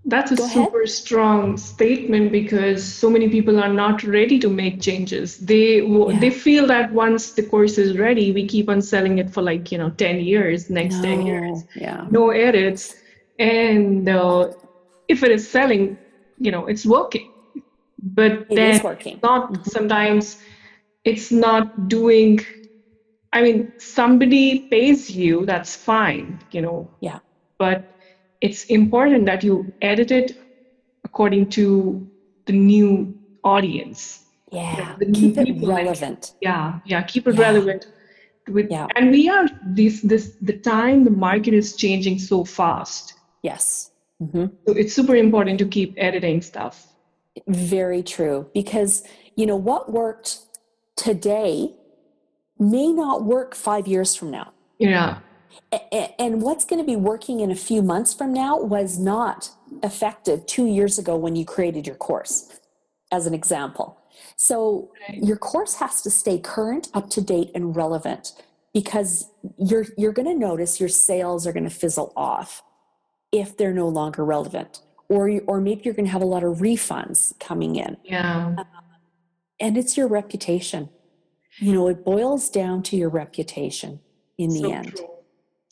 that's 0.06 0.32
a 0.32 0.36
Go 0.36 0.48
super 0.48 0.82
ahead. 0.82 0.90
strong 0.90 1.58
statement 1.58 2.32
because 2.32 2.84
so 2.84 3.10
many 3.10 3.30
people 3.30 3.62
are 3.62 3.72
not 3.72 4.04
ready 4.04 4.40
to 4.40 4.50
make 4.50 4.82
changes. 4.82 5.38
They 5.38 5.82
yeah. 5.82 6.20
they 6.20 6.32
feel 6.32 6.66
that 6.68 6.92
once 6.92 7.34
the 7.34 7.44
course 7.44 7.78
is 7.78 7.98
ready, 7.98 8.32
we 8.32 8.48
keep 8.48 8.68
on 8.68 8.82
selling 8.82 9.20
it 9.20 9.30
for 9.30 9.44
like 9.44 9.72
you 9.72 9.78
know 9.78 9.92
ten 9.92 10.20
years, 10.22 10.70
next 10.72 10.96
no. 10.96 11.02
ten 11.04 11.26
years, 11.26 11.64
yeah, 11.76 12.08
no 12.10 12.32
edits, 12.32 12.96
and 13.38 14.10
uh, 14.10 14.54
if 15.08 15.24
it 15.24 15.32
is 15.32 15.48
selling, 15.48 15.98
you 16.40 16.52
know, 16.52 16.66
it's 16.68 16.86
working. 16.86 17.32
But 18.02 18.32
it 18.32 18.56
then 18.56 18.84
working. 18.84 19.20
not 19.24 19.52
mm-hmm. 19.52 19.64
sometimes 19.64 20.38
it's 21.04 21.32
not 21.32 21.88
doing. 21.88 22.40
I 23.34 23.42
mean, 23.42 23.74
somebody 23.78 24.68
pays 24.70 25.12
you, 25.12 25.46
that's 25.46 25.76
fine, 25.76 26.40
you 26.52 26.62
know. 26.62 26.90
Yeah. 27.02 27.20
But 27.58 27.86
it's 28.42 28.66
important 28.66 29.26
that 29.26 29.44
you 29.44 29.74
edit 29.82 30.12
it 30.12 30.38
according 31.04 31.50
to 31.50 32.08
the 32.46 32.54
new 32.54 33.18
audience. 33.44 34.24
Yeah, 34.52 34.96
the 34.98 35.12
keep 35.12 35.38
it 35.38 35.58
relevant. 35.62 36.34
yeah, 36.42 36.80
yeah, 36.86 37.02
keep 37.02 37.28
it 37.28 37.36
yeah. 37.36 37.42
relevant. 37.42 37.88
With, 38.48 38.72
yeah. 38.72 38.88
And 38.96 39.12
we 39.12 39.28
are 39.28 39.50
this 39.66 40.02
this 40.02 40.36
the 40.42 40.58
time 40.58 41.04
the 41.04 41.12
market 41.12 41.54
is 41.54 41.76
changing 41.76 42.20
so 42.20 42.46
fast. 42.46 43.16
Yes. 43.42 43.92
Mm-hmm. 44.22 44.46
So 44.66 44.74
it's 44.74 44.94
super 44.94 45.16
important 45.16 45.60
to 45.60 45.68
keep 45.68 45.94
editing 45.98 46.42
stuff. 46.42 46.88
Very 47.48 48.02
true, 48.02 48.50
because 48.54 49.04
you 49.36 49.46
know 49.46 49.56
what 49.56 49.92
worked 49.92 50.40
today 50.96 51.76
may 52.60 52.92
not 52.92 53.24
work 53.24 53.54
five 53.54 53.88
years 53.88 54.16
from 54.16 54.32
now. 54.32 54.54
Yeah 54.80 55.20
and 56.20 56.42
what's 56.42 56.66
going 56.66 56.82
to 56.82 56.86
be 56.86 56.96
working 56.96 57.40
in 57.40 57.52
a 57.52 57.56
few 57.56 57.82
months 57.82 58.14
from 58.14 58.34
now 58.34 58.58
was 58.58 58.98
not 58.98 59.52
effective 59.84 60.46
two 60.46 60.66
years 60.66 60.98
ago 60.98 61.16
when 61.16 61.36
you 61.36 61.46
created 61.46 61.86
your 61.86 61.96
course, 61.96 62.60
as 63.12 63.26
an 63.26 63.34
example. 63.34 63.98
So 64.36 64.92
your 65.12 65.38
course 65.38 65.76
has 65.76 66.02
to 66.04 66.12
stay 66.12 66.40
current, 66.40 66.90
up 66.94 67.10
to 67.12 67.22
date, 67.22 67.52
and 67.54 67.76
relevant 67.76 68.34
because 68.74 69.30
you're 69.58 69.86
you're 69.98 70.12
going 70.12 70.28
to 70.28 70.38
notice 70.38 70.80
your 70.80 70.90
sales 70.90 71.48
are 71.48 71.54
going 71.54 71.64
to 71.64 71.70
fizzle 71.70 72.14
off 72.16 72.64
if 73.32 73.58
they're 73.58 73.74
no 73.74 73.88
longer 73.88 74.24
relevant, 74.24 74.82
or 75.10 75.40
or 75.48 75.62
maybe 75.62 75.82
you're 75.84 75.94
going 75.94 76.06
to 76.06 76.12
have 76.12 76.22
a 76.22 76.26
lot 76.26 76.44
of 76.44 76.58
refunds 76.58 77.38
coming 77.40 77.76
in. 77.76 77.98
Yeah, 78.04 78.56
uh, 78.58 78.64
and 79.60 79.78
it's 79.78 79.98
your 79.98 80.08
reputation. 80.08 80.90
You 81.60 81.74
know, 81.74 81.88
it 81.88 82.06
boils 82.06 82.50
down 82.50 82.84
to 82.84 82.96
your 82.96 83.10
reputation 83.10 84.00
in 84.38 84.50
the 84.52 84.62
so 84.62 84.72
end. 84.72 84.96
True. 84.96 85.08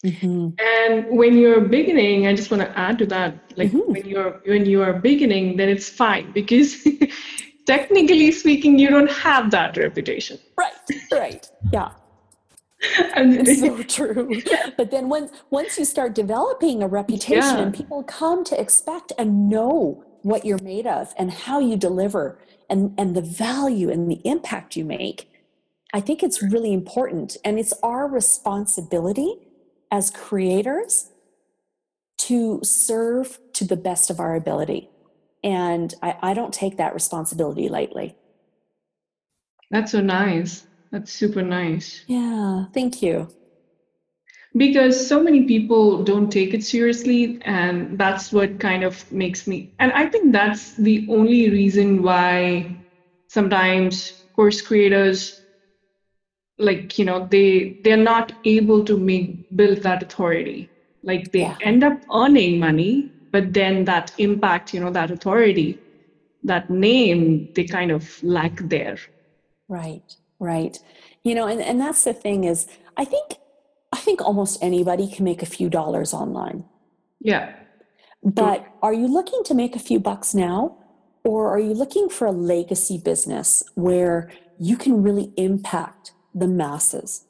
Mm-hmm. 0.06 0.50
And 0.60 1.18
when 1.18 1.38
you're 1.38 1.62
beginning, 1.62 2.28
I 2.28 2.36
just 2.36 2.52
want 2.52 2.62
to 2.62 2.78
add 2.78 2.98
to 3.00 3.06
that, 3.08 3.36
like 3.56 3.72
mm-hmm. 3.72 3.92
when 3.92 4.06
you're 4.06 4.42
when 4.46 4.66
you 4.66 4.82
are 4.84 4.94
beginning, 4.94 5.58
then 5.58 5.70
it's 5.70 5.90
fine 5.90 6.32
because 6.32 6.88
technically 7.66 8.32
speaking, 8.32 8.78
you 8.78 8.90
don't 8.90 9.10
have 9.10 9.52
that 9.52 9.78
reputation. 9.78 10.38
Right. 10.58 10.74
Right. 11.12 11.50
Yeah. 11.72 11.92
it's 13.18 13.60
so 13.60 13.84
true. 13.84 14.42
But 14.78 14.92
then 14.92 15.10
once 15.10 15.32
once 15.50 15.78
you 15.78 15.86
start 15.86 16.14
developing 16.14 16.84
a 16.84 16.88
reputation 16.88 17.58
yeah. 17.58 17.60
and 17.60 17.74
people 17.74 18.04
come 18.04 18.44
to 18.46 18.60
expect 18.60 19.12
and 19.18 19.50
know 19.50 20.04
what 20.22 20.46
you're 20.46 20.62
made 20.64 20.88
of 20.88 21.14
and 21.18 21.32
how 21.32 21.60
you 21.60 21.78
deliver 21.78 22.40
and, 22.70 22.94
and 22.98 23.16
the 23.16 23.22
value 23.22 23.90
and 23.90 24.10
the 24.10 24.22
impact 24.26 24.76
you 24.76 24.84
make, 24.84 25.32
I 25.94 26.02
think 26.02 26.24
it's 26.24 26.42
really 26.42 26.74
important. 26.74 27.38
And 27.46 27.60
it's 27.60 27.74
our 27.84 28.08
responsibility 28.08 29.36
as 29.92 30.10
creators 30.12 31.12
to 32.18 32.60
serve 32.64 33.40
to 33.54 33.66
the 33.66 33.78
best 33.78 34.10
of 34.10 34.20
our 34.20 34.36
ability. 34.36 34.90
And 35.44 35.94
I, 36.02 36.18
I 36.22 36.34
don't 36.34 36.54
take 36.54 36.78
that 36.78 36.94
responsibility 36.94 37.70
lightly. 37.70 38.16
That's 39.70 39.92
so 39.92 40.02
nice. 40.02 40.66
That's 40.92 41.12
super 41.12 41.42
nice. 41.42 42.04
Yeah, 42.08 42.66
thank 42.74 43.02
you. 43.02 43.28
because 44.58 44.96
so 45.08 45.22
many 45.22 45.44
people 45.44 46.04
don't 46.04 46.30
take 46.32 46.54
it 46.54 46.64
seriously 46.64 47.40
and 47.44 47.98
that's 48.00 48.32
what 48.32 48.60
kind 48.60 48.84
of 48.84 48.96
makes 49.12 49.48
me 49.48 49.70
and 49.80 49.92
i 49.92 50.06
think 50.08 50.32
that's 50.32 50.74
the 50.76 51.06
only 51.10 51.50
reason 51.50 52.02
why 52.02 52.66
sometimes 53.28 54.24
course 54.36 54.62
creators 54.62 55.42
like 56.58 56.98
you 56.98 57.06
know 57.06 57.28
they 57.30 57.78
they're 57.84 58.06
not 58.14 58.32
able 58.46 58.84
to 58.86 58.98
make 58.98 59.28
build 59.56 59.80
that 59.80 60.02
authority 60.04 60.70
like 61.04 61.32
they 61.32 61.40
Yeah. 61.42 61.58
end 61.62 61.84
up 61.84 62.00
earning 62.14 62.60
money 62.60 63.12
but 63.32 63.54
then 63.54 63.84
that 63.86 64.14
impact 64.18 64.74
you 64.74 64.80
know 64.80 64.92
that 64.92 65.12
authority 65.12 65.78
that 66.44 66.70
name 66.70 67.50
they 67.56 67.66
kind 67.66 67.92
of 67.92 68.24
lack 68.24 68.56
there 68.76 68.98
Right, 69.68 70.16
right. 70.40 70.78
You 71.24 71.36
know, 71.36 71.48
and, 71.48 71.62
and 71.62 71.80
that's 71.80 72.04
the 72.04 72.14
thing 72.14 72.44
is 72.44 72.68
I 72.98 73.06
think 73.06 73.38
I 73.92 73.98
think 73.98 74.22
almost 74.22 74.62
anybody 74.62 75.10
can 75.10 75.24
make 75.26 75.42
a 75.42 75.46
few 75.46 75.70
dollars 75.70 76.14
online. 76.14 76.66
yeah 77.22 77.56
But 78.24 78.68
are 78.82 78.94
you 78.94 79.08
looking 79.08 79.44
to 79.46 79.54
make 79.54 79.76
a 79.76 79.80
few 79.80 80.00
bucks 80.00 80.34
now? 80.34 80.78
Or 81.24 81.50
are 81.50 81.60
you 81.60 81.74
looking 81.74 82.10
for 82.10 82.28
a 82.28 82.32
legacy 82.32 82.98
business 82.98 83.64
where 83.74 84.32
you 84.60 84.78
can 84.78 85.02
really 85.02 85.34
impact 85.38 86.14
the 86.36 86.48
masses? 86.48 87.26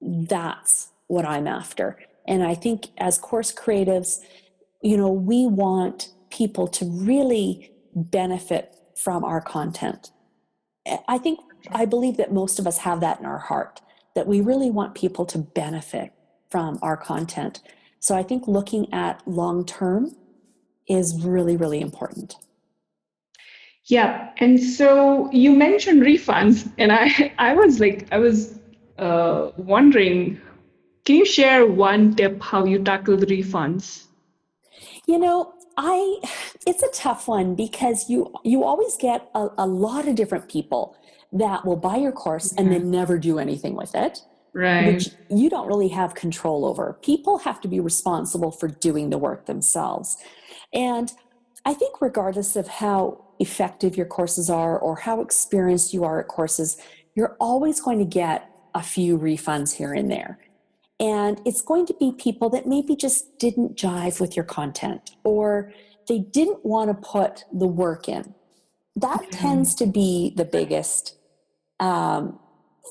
That's 0.00 0.90
what 1.06 1.24
I'm 1.24 1.46
after. 1.46 1.98
And 2.26 2.42
I 2.42 2.54
think 2.54 2.88
as 2.98 3.18
course 3.18 3.52
creatives, 3.52 4.18
you 4.82 4.96
know, 4.96 5.10
we 5.10 5.46
want 5.46 6.12
people 6.30 6.68
to 6.68 6.84
really 6.84 7.72
benefit 7.94 8.76
from 8.94 9.24
our 9.24 9.40
content. 9.40 10.10
I 11.08 11.18
think, 11.18 11.40
I 11.70 11.84
believe 11.84 12.16
that 12.16 12.32
most 12.32 12.58
of 12.58 12.66
us 12.66 12.78
have 12.78 13.00
that 13.00 13.20
in 13.20 13.26
our 13.26 13.38
heart, 13.38 13.80
that 14.14 14.26
we 14.26 14.40
really 14.40 14.70
want 14.70 14.94
people 14.94 15.26
to 15.26 15.38
benefit 15.38 16.12
from 16.50 16.78
our 16.82 16.96
content. 16.96 17.60
So 18.00 18.16
I 18.16 18.22
think 18.22 18.48
looking 18.48 18.92
at 18.92 19.26
long 19.26 19.64
term 19.64 20.16
is 20.88 21.22
really, 21.22 21.56
really 21.56 21.80
important. 21.80 22.36
Yeah, 23.84 24.30
and 24.38 24.62
so 24.62 25.30
you 25.32 25.54
mentioned 25.54 26.02
refunds, 26.02 26.70
and 26.78 26.92
I 26.92 27.32
I 27.38 27.54
was 27.54 27.80
like 27.80 28.08
I 28.12 28.18
was 28.18 28.58
uh, 28.98 29.50
wondering, 29.56 30.40
can 31.04 31.16
you 31.16 31.24
share 31.24 31.66
one 31.66 32.14
tip 32.14 32.42
how 32.42 32.64
you 32.64 32.82
tackle 32.82 33.16
the 33.16 33.26
refunds? 33.26 34.06
You 35.06 35.18
know, 35.18 35.54
I 35.76 36.20
it's 36.66 36.82
a 36.82 36.90
tough 36.92 37.28
one 37.28 37.54
because 37.54 38.08
you 38.08 38.32
you 38.44 38.64
always 38.64 38.96
get 38.96 39.28
a, 39.34 39.48
a 39.58 39.66
lot 39.66 40.06
of 40.08 40.14
different 40.14 40.48
people 40.48 40.96
that 41.32 41.64
will 41.64 41.76
buy 41.76 41.96
your 41.96 42.12
course 42.12 42.52
and 42.52 42.70
then 42.72 42.82
mm-hmm. 42.82 42.90
never 42.90 43.18
do 43.18 43.38
anything 43.38 43.74
with 43.74 43.94
it, 43.94 44.22
Right. 44.52 44.94
which 44.94 45.10
you 45.30 45.48
don't 45.48 45.68
really 45.68 45.88
have 45.88 46.14
control 46.14 46.64
over. 46.64 46.98
People 47.02 47.38
have 47.38 47.60
to 47.60 47.68
be 47.68 47.78
responsible 47.78 48.50
for 48.50 48.68
doing 48.68 49.10
the 49.10 49.18
work 49.18 49.46
themselves. 49.46 50.16
And 50.72 51.12
I 51.64 51.74
think 51.74 52.00
regardless 52.00 52.56
of 52.56 52.66
how 52.66 53.24
effective 53.38 53.96
your 53.96 54.06
courses 54.06 54.50
are 54.50 54.78
or 54.78 54.96
how 54.96 55.20
experienced 55.20 55.94
you 55.94 56.04
are 56.04 56.20
at 56.20 56.28
courses, 56.28 56.76
you're 57.14 57.36
always 57.40 57.80
going 57.80 57.98
to 57.98 58.04
get 58.04 58.50
a 58.74 58.82
few 58.82 59.18
refunds 59.18 59.74
here 59.74 59.92
and 59.92 60.10
there. 60.10 60.38
And 60.98 61.40
it's 61.46 61.62
going 61.62 61.86
to 61.86 61.94
be 61.94 62.12
people 62.12 62.50
that 62.50 62.66
maybe 62.66 62.94
just 62.94 63.38
didn't 63.38 63.76
jive 63.76 64.20
with 64.20 64.36
your 64.36 64.44
content 64.44 65.12
or 65.24 65.72
they 66.08 66.18
didn't 66.18 66.64
want 66.64 66.88
to 66.90 67.08
put 67.08 67.44
the 67.52 67.66
work 67.66 68.08
in. 68.08 68.34
That 68.96 69.22
Yeah. 69.22 69.38
tends 69.38 69.74
to 69.76 69.86
be 69.86 70.34
the 70.36 70.44
biggest 70.44 71.14
um, 71.80 72.38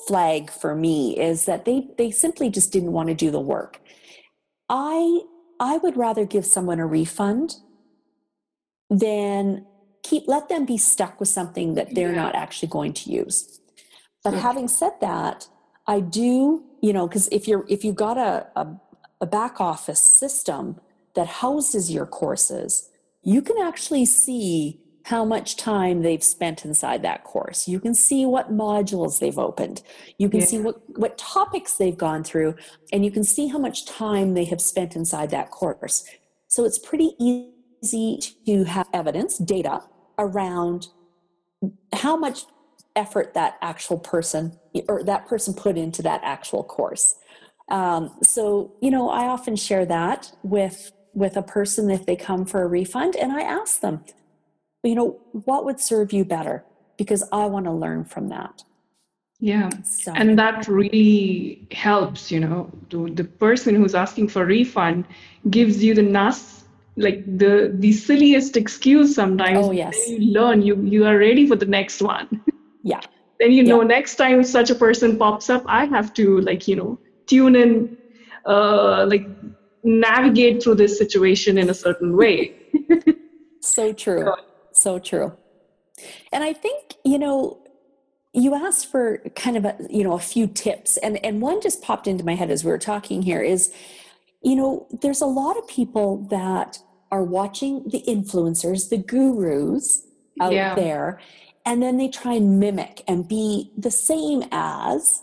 flag 0.07 0.51
for 0.51 0.75
me 0.75 1.17
is 1.17 1.45
that 1.45 1.65
they, 1.65 1.87
they 1.97 2.11
simply 2.11 2.49
just 2.49 2.71
didn't 2.73 2.91
want 2.93 3.09
to 3.09 3.15
do 3.15 3.31
the 3.31 3.39
work. 3.39 3.81
I, 4.69 5.21
I 5.59 5.77
would 5.77 5.97
rather 5.97 6.25
give 6.25 6.45
someone 6.45 6.79
a 6.79 6.87
refund 6.87 7.55
than 8.89 9.65
keep 10.03 10.23
let 10.27 10.49
them 10.49 10.65
be 10.65 10.77
stuck 10.77 11.19
with 11.19 11.29
something 11.29 11.75
that 11.75 11.95
they're 11.95 12.13
Yeah. 12.13 12.15
not 12.23 12.35
actually 12.35 12.69
going 12.69 12.93
to 12.93 13.11
use. 13.11 13.59
But 14.23 14.33
Okay. 14.33 14.41
having 14.41 14.67
said 14.67 14.93
that, 15.01 15.47
I 15.87 16.01
do, 16.01 16.63
you 16.81 16.93
know, 16.93 17.07
because 17.07 17.27
if 17.31 17.47
you're 17.47 17.65
if 17.69 17.83
you've 17.83 17.95
got 17.95 18.17
a, 18.17 18.47
a 18.55 18.67
a 19.21 19.25
back 19.27 19.61
office 19.61 20.01
system 20.01 20.79
that 21.15 21.27
houses 21.27 21.91
your 21.91 22.05
courses, 22.05 22.89
you 23.23 23.41
can 23.41 23.57
actually 23.61 24.05
see 24.05 24.79
how 25.05 25.25
much 25.25 25.55
time 25.55 26.01
they've 26.01 26.23
spent 26.23 26.65
inside 26.65 27.01
that 27.01 27.23
course. 27.23 27.67
You 27.67 27.79
can 27.79 27.93
see 27.93 28.25
what 28.25 28.51
modules 28.51 29.19
they've 29.19 29.39
opened. 29.39 29.81
You 30.17 30.29
can 30.29 30.41
see 30.41 30.59
what, 30.59 30.81
what 30.97 31.17
topics 31.17 31.77
they've 31.77 31.97
gone 31.97 32.23
through, 32.23 32.55
and 32.91 33.03
you 33.03 33.11
can 33.11 33.23
see 33.23 33.47
how 33.47 33.57
much 33.57 33.85
time 33.85 34.33
they 34.33 34.45
have 34.45 34.61
spent 34.61 34.95
inside 34.95 35.31
that 35.31 35.51
course. 35.51 36.05
So 36.47 36.65
it's 36.65 36.79
pretty 36.79 37.15
easy 37.19 38.19
to 38.45 38.65
have 38.65 38.87
evidence, 38.93 39.37
data 39.37 39.81
around 40.17 40.87
how 41.93 42.17
much 42.17 42.43
effort 42.95 43.33
that 43.33 43.57
actual 43.61 43.97
person 43.97 44.59
or 44.87 45.03
that 45.03 45.27
person 45.27 45.53
put 45.53 45.77
into 45.77 46.01
that 46.01 46.21
actual 46.23 46.63
course. 46.63 47.15
Um, 47.69 48.17
so 48.23 48.73
you 48.81 48.91
know, 48.91 49.09
I 49.09 49.27
often 49.27 49.55
share 49.55 49.85
that 49.85 50.31
with 50.43 50.91
with 51.13 51.37
a 51.37 51.41
person 51.41 51.89
if 51.89 52.05
they 52.05 52.15
come 52.15 52.45
for 52.45 52.61
a 52.61 52.67
refund, 52.67 53.15
and 53.15 53.31
I 53.31 53.41
ask 53.41 53.81
them, 53.81 54.03
you 54.83 54.95
know, 54.95 55.19
what 55.31 55.65
would 55.65 55.79
serve 55.79 56.13
you 56.13 56.23
better 56.23 56.63
because 56.97 57.23
I 57.31 57.45
want 57.45 57.65
to 57.65 57.71
learn 57.71 58.05
from 58.05 58.29
that. 58.29 58.63
Yeah. 59.39 59.69
So 59.83 60.11
And 60.15 60.37
that 60.37 60.67
really 60.67 61.67
helps, 61.71 62.31
you 62.31 62.39
know, 62.41 62.69
to 62.89 63.09
the 63.09 63.23
person 63.23 63.75
who's 63.75 63.95
asking 63.95 64.27
for 64.29 64.45
refund 64.45 65.05
gives 65.49 65.83
you 65.83 65.93
the 65.93 66.01
nas 66.01 66.63
like 66.97 67.23
the 67.37 67.73
the 67.79 67.93
silliest 67.93 68.57
excuse 68.57 69.15
sometimes. 69.15 69.67
Oh, 69.67 69.71
yes. 69.71 69.95
Then 69.95 70.21
you 70.21 70.31
learn 70.33 70.61
you 70.61 70.75
you 70.83 71.05
are 71.05 71.17
ready 71.17 71.47
for 71.47 71.55
the 71.55 71.65
next 71.65 72.01
one. 72.01 72.27
yeah, 72.83 72.99
then 73.39 73.51
you 73.53 73.63
know 73.63 73.81
Yeah. 73.81 73.87
next 73.87 74.15
time 74.15 74.43
such 74.43 74.69
a 74.69 74.75
person 74.75 75.17
pops 75.17 75.49
up, 75.49 75.63
I 75.67 75.85
have 75.85 76.13
to 76.15 76.41
like, 76.41 76.67
you 76.67 76.75
know, 76.75 76.99
tune 77.27 77.55
in, 77.55 77.97
uh 78.45 79.05
like 79.07 79.25
navigate 79.83 80.61
through 80.61 80.75
this 80.75 80.97
situation 80.97 81.57
in 81.57 81.69
a 81.69 81.73
certain 81.73 82.17
way. 82.17 82.51
so 83.61 83.93
true, 83.93 84.25
so 84.25 84.35
true. 84.99 85.35
And 86.31 86.43
I 86.43 86.53
think 86.53 86.95
you 87.03 87.19
know, 87.19 87.61
you 88.33 88.55
asked 88.55 88.89
for 88.91 89.17
kind 89.35 89.57
of 89.57 89.65
a 89.65 89.75
you 89.89 90.03
know 90.03 90.13
a 90.13 90.19
few 90.19 90.47
tips, 90.47 90.97
and 90.97 91.23
and 91.25 91.41
one 91.41 91.61
just 91.61 91.81
popped 91.81 92.07
into 92.07 92.23
my 92.23 92.35
head 92.35 92.51
as 92.51 92.63
we 92.63 92.71
were 92.71 92.77
talking 92.77 93.21
here 93.21 93.41
is, 93.41 93.73
you 94.41 94.55
know, 94.55 94.87
there's 95.01 95.21
a 95.21 95.25
lot 95.41 95.57
of 95.57 95.67
people 95.67 96.27
that 96.29 96.79
are 97.11 97.23
watching 97.23 97.83
the 97.89 98.03
influencers, 98.07 98.89
the 98.89 98.97
gurus 98.97 100.05
out 100.39 100.53
Yeah. 100.53 100.75
there, 100.75 101.19
and 101.65 101.81
then 101.81 101.97
they 101.97 102.07
try 102.07 102.33
and 102.33 102.59
mimic 102.59 103.03
and 103.07 103.27
be 103.27 103.71
the 103.77 103.91
same 103.91 104.43
as 104.51 105.21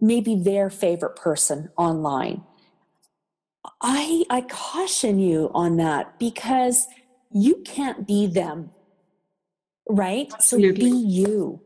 maybe 0.00 0.34
their 0.34 0.70
favorite 0.70 1.14
person 1.16 1.70
online. 1.76 2.42
I 3.80 4.24
I 4.30 4.40
caution 4.42 5.18
you 5.20 5.50
on 5.54 5.76
that 5.76 6.18
because 6.18 6.88
you 7.34 7.62
can't 7.64 8.06
be 8.06 8.26
them. 8.26 8.70
Right? 9.88 10.32
So 10.40 10.56
be 10.56 10.90
you. 10.90 11.60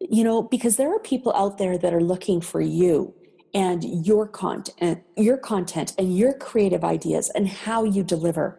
You 0.00 0.24
know, 0.24 0.42
because 0.42 0.76
there 0.76 0.94
are 0.94 0.98
people 0.98 1.32
out 1.34 1.58
there 1.58 1.78
that 1.78 1.94
are 1.94 2.02
looking 2.02 2.40
for 2.40 2.60
you 2.60 3.14
and 3.54 4.06
your 4.06 4.26
content, 4.26 5.02
your 5.16 5.38
content 5.38 5.94
and 5.96 6.16
your 6.16 6.34
creative 6.34 6.84
ideas 6.84 7.30
and 7.30 7.48
how 7.48 7.84
you 7.84 8.02
deliver. 8.02 8.58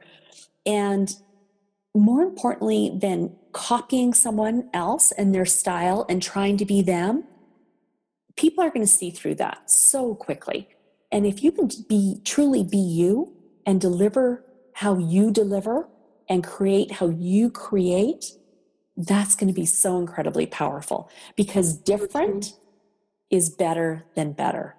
And 0.65 1.13
more 1.93 2.23
importantly 2.23 2.97
than 2.99 3.35
copying 3.53 4.13
someone 4.13 4.69
else 4.73 5.11
and 5.11 5.33
their 5.33 5.45
style 5.45 6.05
and 6.09 6.21
trying 6.21 6.57
to 6.57 6.65
be 6.65 6.81
them, 6.81 7.25
people 8.35 8.63
are 8.63 8.69
going 8.69 8.85
to 8.85 8.91
see 8.91 9.11
through 9.11 9.35
that 9.35 9.69
so 9.69 10.15
quickly. 10.15 10.67
And 11.11 11.25
if 11.25 11.43
you 11.43 11.51
can 11.51 11.69
be 11.87 12.21
truly 12.25 12.63
be 12.63 12.77
you 12.77 13.33
and 13.65 13.79
deliver 13.79 14.43
how 14.73 14.97
you 14.97 15.31
deliver 15.31 15.87
and 16.29 16.43
create 16.43 16.91
how 16.91 17.09
you 17.09 17.49
create, 17.49 18.33
that's 18.97 19.35
going 19.35 19.47
to 19.47 19.53
be 19.53 19.65
so 19.65 19.97
incredibly 19.97 20.45
powerful 20.45 21.09
because 21.35 21.77
different 21.77 22.57
is 23.29 23.49
better 23.49 24.05
than 24.15 24.31
better. 24.31 24.75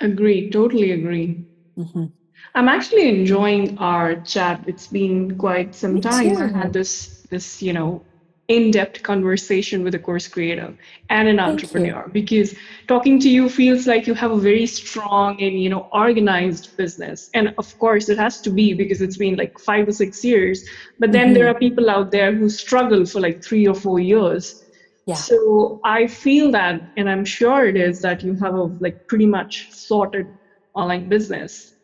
Agree, 0.00 0.50
totally 0.50 0.92
agree. 0.92 1.44
Mhm. 1.76 2.12
I'm 2.54 2.68
actually 2.68 3.08
enjoying 3.08 3.78
our 3.78 4.16
chat. 4.16 4.64
It's 4.66 4.86
been 4.86 5.36
quite 5.36 5.74
some 5.74 5.94
Me 5.94 6.00
time. 6.00 6.36
I 6.38 6.46
had 6.46 6.72
this 6.72 7.22
this, 7.30 7.62
you 7.62 7.72
know, 7.72 8.02
in-depth 8.48 9.02
conversation 9.02 9.84
with 9.84 9.94
a 9.94 9.98
course 9.98 10.26
creator 10.26 10.74
and 11.10 11.28
an 11.28 11.36
Thank 11.36 11.46
you. 11.46 11.52
entrepreneur 11.52 12.08
because 12.12 12.54
talking 12.86 13.20
to 13.20 13.28
you 13.28 13.46
feels 13.50 13.86
like 13.86 14.06
you 14.06 14.14
have 14.14 14.30
a 14.30 14.38
very 14.40 14.64
strong 14.64 15.38
and 15.42 15.60
you 15.62 15.68
know 15.68 15.86
organized 15.92 16.74
business 16.78 17.28
and 17.34 17.54
of 17.58 17.78
course 17.78 18.08
it 18.08 18.16
has 18.18 18.40
to 18.40 18.50
be 18.50 18.72
because 18.72 19.02
it's 19.02 19.18
been 19.18 19.36
like 19.36 19.58
five 19.58 19.86
or 19.86 19.92
six 19.92 20.24
years 20.24 20.64
but 20.98 21.12
then 21.12 21.34
there 21.34 21.44
Mhm. 21.44 21.54
are 21.56 21.58
people 21.58 21.90
out 21.90 22.10
there 22.10 22.32
who 22.34 22.48
struggle 22.48 23.04
for 23.04 23.20
like 23.20 23.44
three 23.44 23.66
or 23.68 23.74
four 23.74 24.00
years 24.00 24.64
Yeah. 25.04 25.14
so 25.28 25.78
i 25.84 26.06
feel 26.06 26.50
that 26.52 26.80
and 26.96 27.06
i'm 27.10 27.26
sure 27.26 27.66
it 27.66 27.76
is 27.76 28.00
that 28.00 28.22
you 28.24 28.32
have 28.44 28.54
a 28.54 28.64
like 28.86 29.06
pretty 29.08 29.26
much 29.26 29.70
sorted 29.72 30.26
online 30.74 31.08
business? 31.08 31.74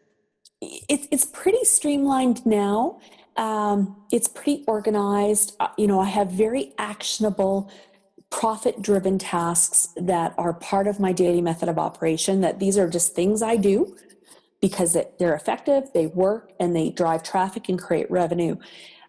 It's 0.89 1.07
it's 1.11 1.27
pretty 1.27 1.65
streamlined 1.65 2.39
now. 2.47 2.99
Um, 3.37 3.97
it's 4.13 4.29
pretty 4.29 4.65
organized. 4.67 5.57
Uh, 5.61 5.69
you 5.77 5.87
know, 5.87 6.01
I 6.01 6.07
have 6.07 6.31
very 6.31 6.73
actionable, 6.79 7.71
profit 8.31 8.83
driven 8.83 9.19
tasks 9.19 9.89
that 9.97 10.35
are 10.39 10.53
part 10.55 10.87
of 10.87 11.01
my 11.01 11.13
daily 11.13 11.41
method 11.41 11.69
of 11.69 11.79
operation. 11.79 12.41
That 12.41 12.59
these 12.59 12.79
are 12.79 12.89
just 12.89 13.15
things 13.15 13.43
I 13.43 13.57
do 13.57 13.97
because 14.61 14.97
they're 15.19 15.35
effective, 15.35 15.91
they 15.93 16.07
work, 16.07 16.53
and 16.59 16.75
they 16.75 16.89
drive 16.91 17.23
traffic 17.23 17.69
and 17.69 17.79
create 17.79 18.11
revenue. 18.11 18.57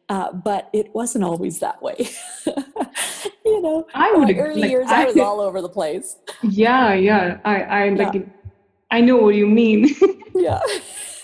Uh, 0.10 0.32
but 0.34 0.70
it 0.74 0.94
wasn't 0.94 1.24
always 1.24 1.60
that 1.60 1.82
way. 1.82 1.96
you 3.46 3.62
know, 3.62 3.88
I 3.94 4.12
would 4.12 4.38
early 4.38 4.62
like, 4.62 4.70
years 4.70 4.88
I, 4.90 5.04
I, 5.04 5.06
was 5.06 5.18
all 5.20 5.40
over 5.40 5.62
the 5.62 5.70
place. 5.70 6.18
Yeah, 6.44 6.94
yeah. 6.94 7.40
I, 7.46 7.62
I 7.62 7.90
like, 7.90 8.14
yeah. 8.14 8.22
I 8.92 9.02
know 9.02 9.18
what 9.18 9.36
you 9.36 9.48
mean. 9.48 9.96
yeah. 10.36 10.60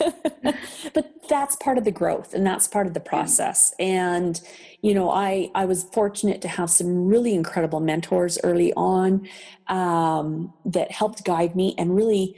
but 0.94 1.12
that's 1.30 1.56
part 1.58 1.78
of 1.78 1.84
the 1.84 1.92
growth 1.92 2.34
and 2.34 2.46
that's 2.46 2.68
part 2.68 2.88
of 2.88 2.94
the 2.94 3.00
process. 3.00 3.74
And, 3.80 4.40
you 4.82 4.94
know, 4.94 5.10
I, 5.10 5.50
I 5.56 5.66
was 5.66 5.84
fortunate 5.84 6.42
to 6.42 6.48
have 6.48 6.70
some 6.70 7.08
really 7.08 7.34
incredible 7.34 7.80
mentors 7.80 8.38
early 8.44 8.74
on 8.74 9.28
um, 9.68 10.54
that 10.66 10.92
helped 10.92 11.24
guide 11.24 11.56
me 11.56 11.76
and 11.78 11.96
really 11.96 12.36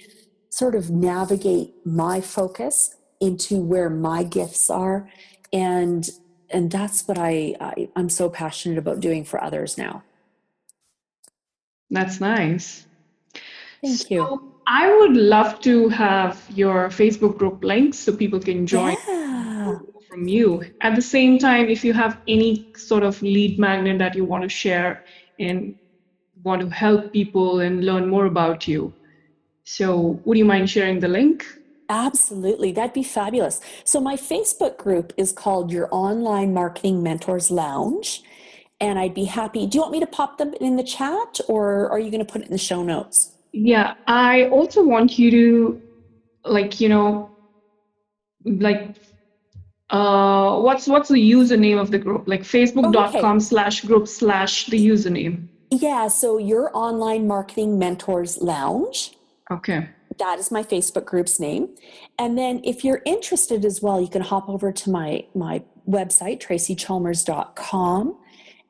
sort 0.49 0.75
of 0.75 0.89
navigate 0.89 1.73
my 1.85 2.21
focus 2.21 2.95
into 3.19 3.57
where 3.59 3.89
my 3.89 4.23
gifts 4.23 4.69
are. 4.69 5.09
And 5.51 6.09
and 6.53 6.71
that's 6.71 7.05
what 7.07 7.17
I, 7.17 7.55
I 7.59 7.89
i'm 7.95 8.09
so 8.09 8.29
passionate 8.29 8.77
about 8.77 8.99
doing 8.99 9.25
for 9.25 9.43
others 9.43 9.77
now 9.77 10.03
that's 11.89 12.21
nice 12.21 12.85
thank 13.81 13.97
so 13.97 14.07
you 14.09 14.52
i 14.67 14.95
would 14.97 15.15
love 15.15 15.59
to 15.61 15.89
have 15.89 16.43
your 16.49 16.89
facebook 16.89 17.37
group 17.37 17.63
links 17.63 17.97
so 17.97 18.15
people 18.15 18.39
can 18.39 18.65
join 18.65 18.95
yeah. 19.07 19.79
from 20.07 20.27
you 20.27 20.63
at 20.81 20.95
the 20.95 21.01
same 21.01 21.37
time 21.37 21.69
if 21.69 21.83
you 21.83 21.93
have 21.93 22.17
any 22.27 22.67
sort 22.75 23.03
of 23.03 23.21
lead 23.21 23.59
magnet 23.59 23.97
that 23.97 24.15
you 24.15 24.23
want 24.23 24.43
to 24.43 24.49
share 24.49 25.03
and 25.39 25.75
want 26.43 26.61
to 26.61 26.69
help 26.69 27.11
people 27.13 27.61
and 27.61 27.85
learn 27.85 28.07
more 28.07 28.25
about 28.25 28.67
you 28.67 28.93
so 29.63 30.19
would 30.25 30.37
you 30.37 30.45
mind 30.45 30.69
sharing 30.69 30.99
the 30.99 31.07
link 31.07 31.45
Absolutely, 31.89 32.71
that'd 32.71 32.93
be 32.93 33.03
fabulous. 33.03 33.59
So, 33.83 33.99
my 33.99 34.15
Facebook 34.15 34.77
group 34.77 35.13
is 35.17 35.31
called 35.31 35.71
Your 35.71 35.89
Online 35.91 36.53
Marketing 36.53 37.03
Mentors 37.03 37.51
Lounge. 37.51 38.23
And 38.79 38.99
I'd 38.99 39.13
be 39.13 39.25
happy. 39.25 39.67
Do 39.67 39.77
you 39.77 39.81
want 39.81 39.93
me 39.93 39.99
to 39.99 40.07
pop 40.07 40.37
them 40.37 40.53
in 40.59 40.75
the 40.75 40.83
chat 40.83 41.39
or 41.47 41.89
are 41.89 41.99
you 41.99 42.09
going 42.09 42.25
to 42.25 42.29
put 42.29 42.41
it 42.41 42.45
in 42.45 42.51
the 42.51 42.57
show 42.57 42.83
notes? 42.83 43.32
Yeah, 43.53 43.93
I 44.07 44.45
also 44.49 44.83
want 44.83 45.17
you 45.17 45.31
to, 45.31 45.81
like, 46.43 46.81
you 46.81 46.89
know, 46.89 47.29
like, 48.43 48.95
uh, 49.89 50.59
what's 50.59 50.87
what's 50.87 51.09
the 51.09 51.31
username 51.31 51.79
of 51.79 51.91
the 51.91 51.99
group? 51.99 52.27
Like 52.27 52.41
facebook.com 52.41 52.95
oh, 52.95 53.29
okay. 53.35 53.39
slash 53.39 53.81
group 53.81 54.07
slash 54.07 54.65
the 54.65 54.85
username. 54.85 55.47
Yeah, 55.69 56.07
so 56.07 56.37
your 56.37 56.75
online 56.75 57.27
marketing 57.27 57.77
mentors 57.77 58.41
lounge. 58.41 59.15
Okay 59.51 59.87
that 60.19 60.39
is 60.39 60.51
my 60.51 60.63
Facebook 60.63 61.05
group's 61.05 61.39
name. 61.39 61.69
And 62.19 62.37
then 62.37 62.61
if 62.63 62.83
you're 62.83 63.01
interested 63.05 63.65
as 63.65 63.81
well, 63.81 64.01
you 64.01 64.07
can 64.07 64.21
hop 64.21 64.49
over 64.49 64.71
to 64.71 64.89
my 64.89 65.25
my 65.33 65.63
website, 65.87 66.41
tracychalmers.com. 66.41 68.17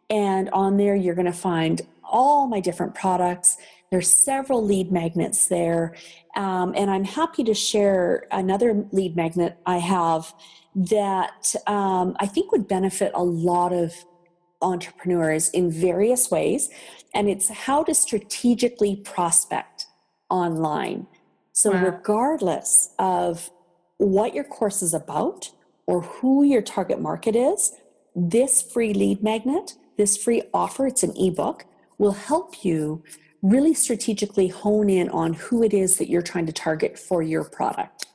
And 0.09 0.49
on 0.49 0.77
there, 0.77 0.95
you're 0.95 1.15
going 1.15 1.25
to 1.25 1.31
find 1.31 1.81
all 2.03 2.47
my 2.47 2.59
different 2.59 2.93
products. 2.95 3.57
There's 3.93 4.11
several 4.11 4.65
lead 4.65 4.91
magnets 4.91 5.49
there. 5.49 5.95
Um, 6.35 6.73
and 6.75 6.89
I'm 6.89 7.03
happy 7.03 7.43
to 7.43 7.53
share 7.53 8.25
another 8.31 8.87
lead 8.91 9.15
magnet 9.15 9.59
I 9.67 9.77
have 9.77 10.33
that 10.73 11.53
um, 11.67 12.17
I 12.19 12.25
think 12.25 12.51
would 12.51 12.67
benefit 12.67 13.11
a 13.13 13.23
lot 13.23 13.71
of 13.71 13.93
entrepreneurs 14.63 15.49
in 15.49 15.69
various 15.69 16.31
ways. 16.31 16.71
And 17.13 17.29
it's 17.29 17.49
how 17.49 17.83
to 17.83 17.93
strategically 17.93 18.95
prospect 18.95 19.85
online. 20.27 21.05
So, 21.51 21.69
wow. 21.69 21.85
regardless 21.85 22.95
of 22.97 23.51
what 23.97 24.33
your 24.33 24.43
course 24.43 24.81
is 24.81 24.95
about 24.95 25.51
or 25.85 26.01
who 26.01 26.41
your 26.41 26.63
target 26.63 26.99
market 26.99 27.35
is, 27.35 27.73
this 28.15 28.59
free 28.59 28.91
lead 28.91 29.21
magnet, 29.21 29.75
this 29.97 30.17
free 30.17 30.41
offer, 30.51 30.87
it's 30.87 31.03
an 31.03 31.15
ebook, 31.15 31.65
will 31.99 32.13
help 32.13 32.65
you 32.65 33.03
really 33.43 33.73
strategically 33.73 34.47
hone 34.47 34.89
in 34.89 35.09
on 35.09 35.33
who 35.33 35.61
it 35.61 35.73
is 35.73 35.97
that 35.97 36.09
you're 36.09 36.21
trying 36.21 36.45
to 36.47 36.53
target 36.53 36.97
for 36.97 37.21
your 37.21 37.43
product. 37.43 38.07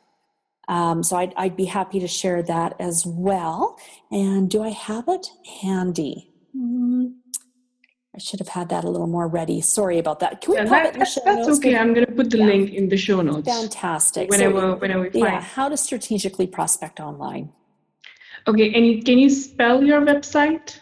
Um, 0.68 1.02
so 1.02 1.16
I'd, 1.16 1.32
I'd, 1.36 1.56
be 1.56 1.66
happy 1.66 2.00
to 2.00 2.08
share 2.08 2.42
that 2.42 2.74
as 2.78 3.06
well. 3.06 3.78
And 4.10 4.50
do 4.50 4.62
I 4.62 4.70
have 4.70 5.04
it 5.08 5.30
handy? 5.62 6.30
Mm, 6.56 7.14
I 8.14 8.18
should 8.18 8.40
have 8.40 8.48
had 8.48 8.68
that 8.70 8.84
a 8.84 8.90
little 8.90 9.06
more 9.06 9.28
ready. 9.28 9.60
Sorry 9.60 9.98
about 9.98 10.20
that. 10.20 10.40
Can 10.40 10.52
we 10.52 10.56
yeah, 10.58 10.64
that, 10.64 10.94
that's, 10.94 11.18
that's 11.24 11.48
okay. 11.58 11.76
I'm 11.76 11.94
going 11.94 12.06
to 12.06 12.12
put 12.12 12.30
the 12.30 12.38
yeah. 12.38 12.46
link 12.46 12.70
in 12.72 12.88
the 12.88 12.98
show 12.98 13.22
notes. 13.22 13.48
Fantastic. 13.48 14.30
Whenever, 14.30 14.60
so, 14.60 14.76
whenever 14.76 15.10
we. 15.12 15.20
Yeah, 15.20 15.40
how 15.40 15.70
to 15.70 15.76
strategically 15.76 16.46
prospect 16.46 17.00
online. 17.00 17.52
Okay, 18.46 18.72
and 18.74 19.04
can 19.04 19.18
you 19.18 19.30
spell 19.30 19.82
your 19.82 20.00
website? 20.00 20.80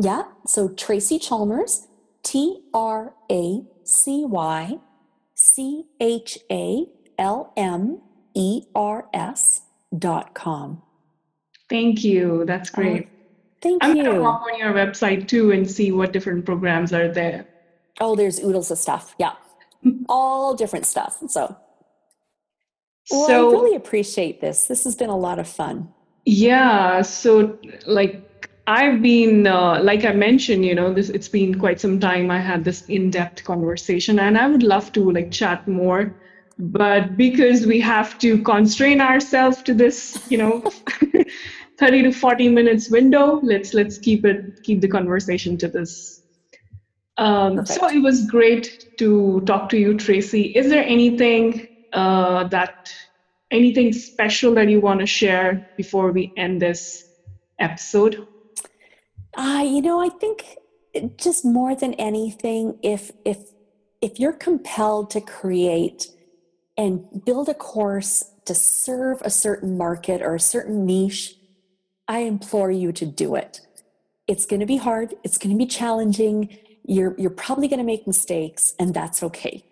Yeah, 0.00 0.24
so 0.46 0.68
Tracy 0.68 1.18
Chalmers, 1.18 1.86
T 2.22 2.62
R 2.72 3.14
A 3.30 3.64
C 3.94 4.24
Y 4.24 4.78
C 5.34 5.84
H 6.00 6.38
A 6.50 6.86
L 7.18 7.52
M 7.56 8.00
E 8.34 8.62
R 8.74 9.06
S 9.14 9.62
dot 9.96 10.34
com. 10.34 10.82
Thank 11.68 12.04
you. 12.04 12.44
That's 12.46 12.70
oh, 12.70 12.76
great. 12.76 13.08
Thank 13.62 13.82
I'm 13.82 13.96
you. 13.96 14.02
I'm 14.02 14.06
going 14.06 14.18
to 14.18 14.24
hop 14.24 14.42
on 14.42 14.58
your 14.58 14.72
website 14.72 15.28
too 15.28 15.52
and 15.52 15.68
see 15.70 15.92
what 15.92 16.12
different 16.12 16.44
programs 16.44 16.92
are 16.92 17.08
there. 17.08 17.46
Oh, 18.00 18.14
there's 18.14 18.38
oodles 18.40 18.70
of 18.70 18.78
stuff. 18.78 19.14
Yeah. 19.18 19.32
All 20.08 20.54
different 20.54 20.86
stuff. 20.86 21.18
So, 21.28 21.56
well, 23.10 23.26
so, 23.26 23.48
I 23.48 23.52
really 23.52 23.76
appreciate 23.76 24.40
this. 24.40 24.66
This 24.66 24.84
has 24.84 24.94
been 24.94 25.10
a 25.10 25.16
lot 25.16 25.38
of 25.38 25.48
fun. 25.48 25.88
Yeah. 26.26 27.02
So, 27.02 27.58
like, 27.86 28.33
I've 28.66 29.02
been, 29.02 29.46
uh, 29.46 29.80
like 29.82 30.04
I 30.04 30.12
mentioned, 30.12 30.64
you 30.64 30.74
know, 30.74 30.92
this 30.92 31.10
it's 31.10 31.28
been 31.28 31.58
quite 31.58 31.80
some 31.80 32.00
time. 32.00 32.30
I 32.30 32.40
had 32.40 32.64
this 32.64 32.82
in-depth 32.86 33.44
conversation, 33.44 34.18
and 34.18 34.38
I 34.38 34.48
would 34.48 34.62
love 34.62 34.90
to 34.92 35.10
like 35.10 35.30
chat 35.30 35.68
more, 35.68 36.14
but 36.58 37.16
because 37.16 37.66
we 37.66 37.78
have 37.80 38.18
to 38.20 38.42
constrain 38.42 39.02
ourselves 39.02 39.62
to 39.64 39.74
this, 39.74 40.18
you 40.30 40.38
know, 40.38 40.60
30 41.78 42.04
to 42.04 42.12
40 42.12 42.48
minutes 42.48 42.88
window 42.88 43.40
let's 43.42 43.74
let's 43.74 43.98
keep 43.98 44.24
it 44.24 44.62
keep 44.62 44.80
the 44.80 44.88
conversation 44.88 45.58
to 45.58 45.68
this. 45.68 46.22
Um, 47.18 47.66
so 47.66 47.88
it 47.88 48.02
was 48.02 48.26
great 48.26 48.96
to 48.98 49.40
talk 49.42 49.68
to 49.70 49.78
you 49.78 49.96
tracy. 49.98 50.42
Is 50.56 50.68
there 50.68 50.84
anything 50.84 51.68
uh, 51.92 52.44
that 52.48 52.92
anything 53.50 53.92
special 53.92 54.54
that 54.54 54.68
you 54.68 54.80
want 54.80 55.00
to 55.00 55.06
share 55.06 55.68
before 55.76 56.12
we 56.12 56.32
end 56.36 56.62
this 56.62 57.08
episode 57.58 58.26
uh, 59.36 59.62
you 59.64 59.80
know 59.82 60.00
i 60.00 60.08
think 60.08 60.56
just 61.16 61.44
more 61.44 61.74
than 61.74 61.94
anything 61.94 62.78
if 62.82 63.10
if 63.24 63.38
if 64.00 64.20
you're 64.20 64.32
compelled 64.32 65.10
to 65.10 65.20
create 65.20 66.08
and 66.76 67.24
build 67.24 67.48
a 67.48 67.54
course 67.54 68.24
to 68.44 68.54
serve 68.54 69.20
a 69.22 69.30
certain 69.30 69.76
market 69.78 70.20
or 70.20 70.34
a 70.34 70.40
certain 70.40 70.84
niche 70.84 71.36
I 72.06 72.20
implore 72.20 72.70
you 72.70 72.92
to 72.92 73.06
do 73.06 73.34
it. 73.34 73.60
It's 74.26 74.46
going 74.46 74.60
to 74.60 74.66
be 74.66 74.76
hard, 74.76 75.14
it's 75.22 75.38
going 75.38 75.54
to 75.54 75.58
be 75.58 75.66
challenging. 75.66 76.56
You're, 76.86 77.14
you're 77.18 77.30
probably 77.30 77.68
going 77.68 77.78
to 77.78 77.84
make 77.84 78.06
mistakes, 78.06 78.74
and 78.78 78.92
that's 78.92 79.22
okay. 79.22 79.64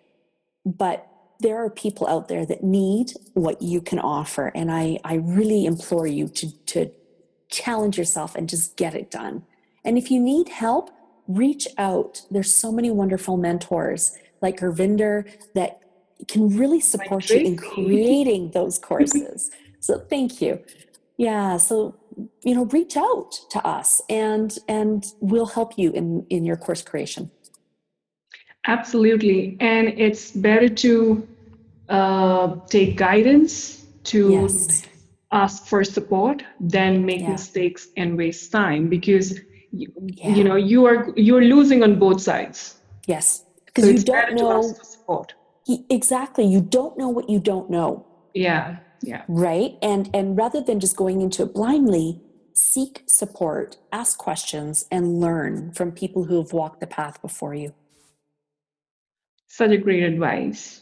But 0.65 1.07
there 1.39 1.63
are 1.63 1.69
people 1.69 2.07
out 2.07 2.27
there 2.27 2.45
that 2.45 2.63
need 2.63 3.13
what 3.33 3.61
you 3.61 3.81
can 3.81 3.99
offer. 3.99 4.51
And 4.55 4.71
I, 4.71 4.99
I 5.03 5.15
really 5.15 5.65
implore 5.65 6.07
you 6.07 6.27
to, 6.29 6.65
to 6.67 6.91
challenge 7.49 7.97
yourself 7.97 8.35
and 8.35 8.49
just 8.49 8.77
get 8.77 8.95
it 8.95 9.11
done. 9.11 9.43
And 9.85 9.97
if 9.97 10.09
you 10.09 10.19
need 10.19 10.49
help, 10.49 10.89
reach 11.27 11.67
out. 11.77 12.21
There's 12.31 12.55
so 12.55 12.71
many 12.71 12.89
wonderful 12.89 13.37
mentors 13.37 14.17
like 14.41 14.59
Gurvinder 14.59 15.29
that 15.55 15.81
can 16.27 16.57
really 16.57 16.79
support 16.79 17.29
you 17.29 17.37
in 17.37 17.57
creating 17.57 18.51
those 18.51 18.79
courses. 18.89 19.51
so 19.79 19.99
thank 20.09 20.41
you. 20.41 20.59
Yeah. 21.17 21.57
So 21.57 21.95
you 22.43 22.55
know 22.55 22.65
reach 22.65 22.97
out 22.97 23.31
to 23.49 23.65
us 23.65 24.01
and 24.09 24.57
and 24.67 25.05
we'll 25.19 25.45
help 25.45 25.77
you 25.77 25.91
in 25.91 26.25
in 26.29 26.45
your 26.45 26.55
course 26.55 26.81
creation 26.81 27.31
absolutely 28.67 29.57
and 29.59 29.87
it's 29.89 30.31
better 30.31 30.69
to 30.69 31.27
uh, 31.89 32.55
take 32.67 32.95
guidance 32.95 33.85
to 34.03 34.31
yes. 34.31 34.83
ask 35.31 35.65
for 35.65 35.83
support 35.83 36.43
than 36.59 37.05
make 37.05 37.21
yeah. 37.21 37.31
mistakes 37.31 37.87
and 37.97 38.17
waste 38.17 38.51
time 38.51 38.87
because 38.87 39.39
you, 39.73 39.91
yeah. 40.05 40.35
you 40.35 40.43
know 40.43 40.55
you 40.55 40.85
are 40.85 41.11
you're 41.17 41.43
losing 41.43 41.83
on 41.83 41.97
both 41.99 42.21
sides 42.21 42.77
yes 43.07 43.43
because 43.65 43.83
so 43.85 43.89
you 43.89 43.97
don't 43.97 44.35
know 44.35 44.75
exactly 45.89 46.45
you 46.45 46.61
don't 46.61 46.97
know 46.97 47.09
what 47.09 47.29
you 47.29 47.39
don't 47.39 47.69
know 47.69 48.05
Yeah. 48.33 48.77
Yeah. 49.01 49.23
Right? 49.27 49.77
And 49.81 50.09
and 50.13 50.37
rather 50.37 50.61
than 50.61 50.79
just 50.79 50.95
going 50.95 51.21
into 51.21 51.43
it 51.43 51.53
blindly, 51.53 52.21
seek 52.53 53.03
support, 53.05 53.77
ask 53.91 54.17
questions 54.17 54.85
and 54.91 55.19
learn 55.19 55.71
from 55.73 55.91
people 55.91 56.23
who 56.23 56.37
have 56.37 56.53
walked 56.53 56.79
the 56.79 56.87
path 56.87 57.21
before 57.21 57.53
you. 57.53 57.73
Such 59.47 59.71
a 59.71 59.77
great 59.77 60.03
advice. 60.03 60.81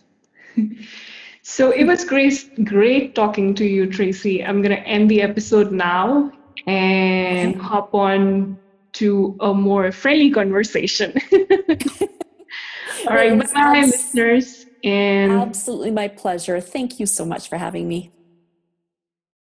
so 1.42 1.72
it 1.72 1.86
was 1.86 2.06
great 2.06 2.64
great 2.66 3.16
talking 3.16 3.56
to 3.56 3.66
you 3.66 3.88
Tracy. 3.88 4.44
I'm 4.44 4.62
going 4.62 4.76
to 4.76 4.88
end 4.88 5.10
the 5.10 5.22
episode 5.22 5.72
now 5.72 6.32
and 6.68 7.56
okay. 7.56 7.60
hop 7.60 7.96
on 7.96 8.58
to 8.94 9.38
a 9.40 9.54
more 9.54 9.92
friendly 9.92 10.32
conversation. 10.32 11.14
All 13.08 13.16
right, 13.16 13.38
bye 13.54 13.82
listeners. 13.86 14.66
And 14.84 15.32
absolutely 15.32 15.92
my 15.92 16.08
pleasure. 16.08 16.60
Thank 16.60 17.00
you 17.00 17.06
so 17.06 17.26
much 17.26 17.50
for 17.50 17.58
having 17.58 17.88
me. 17.88 18.12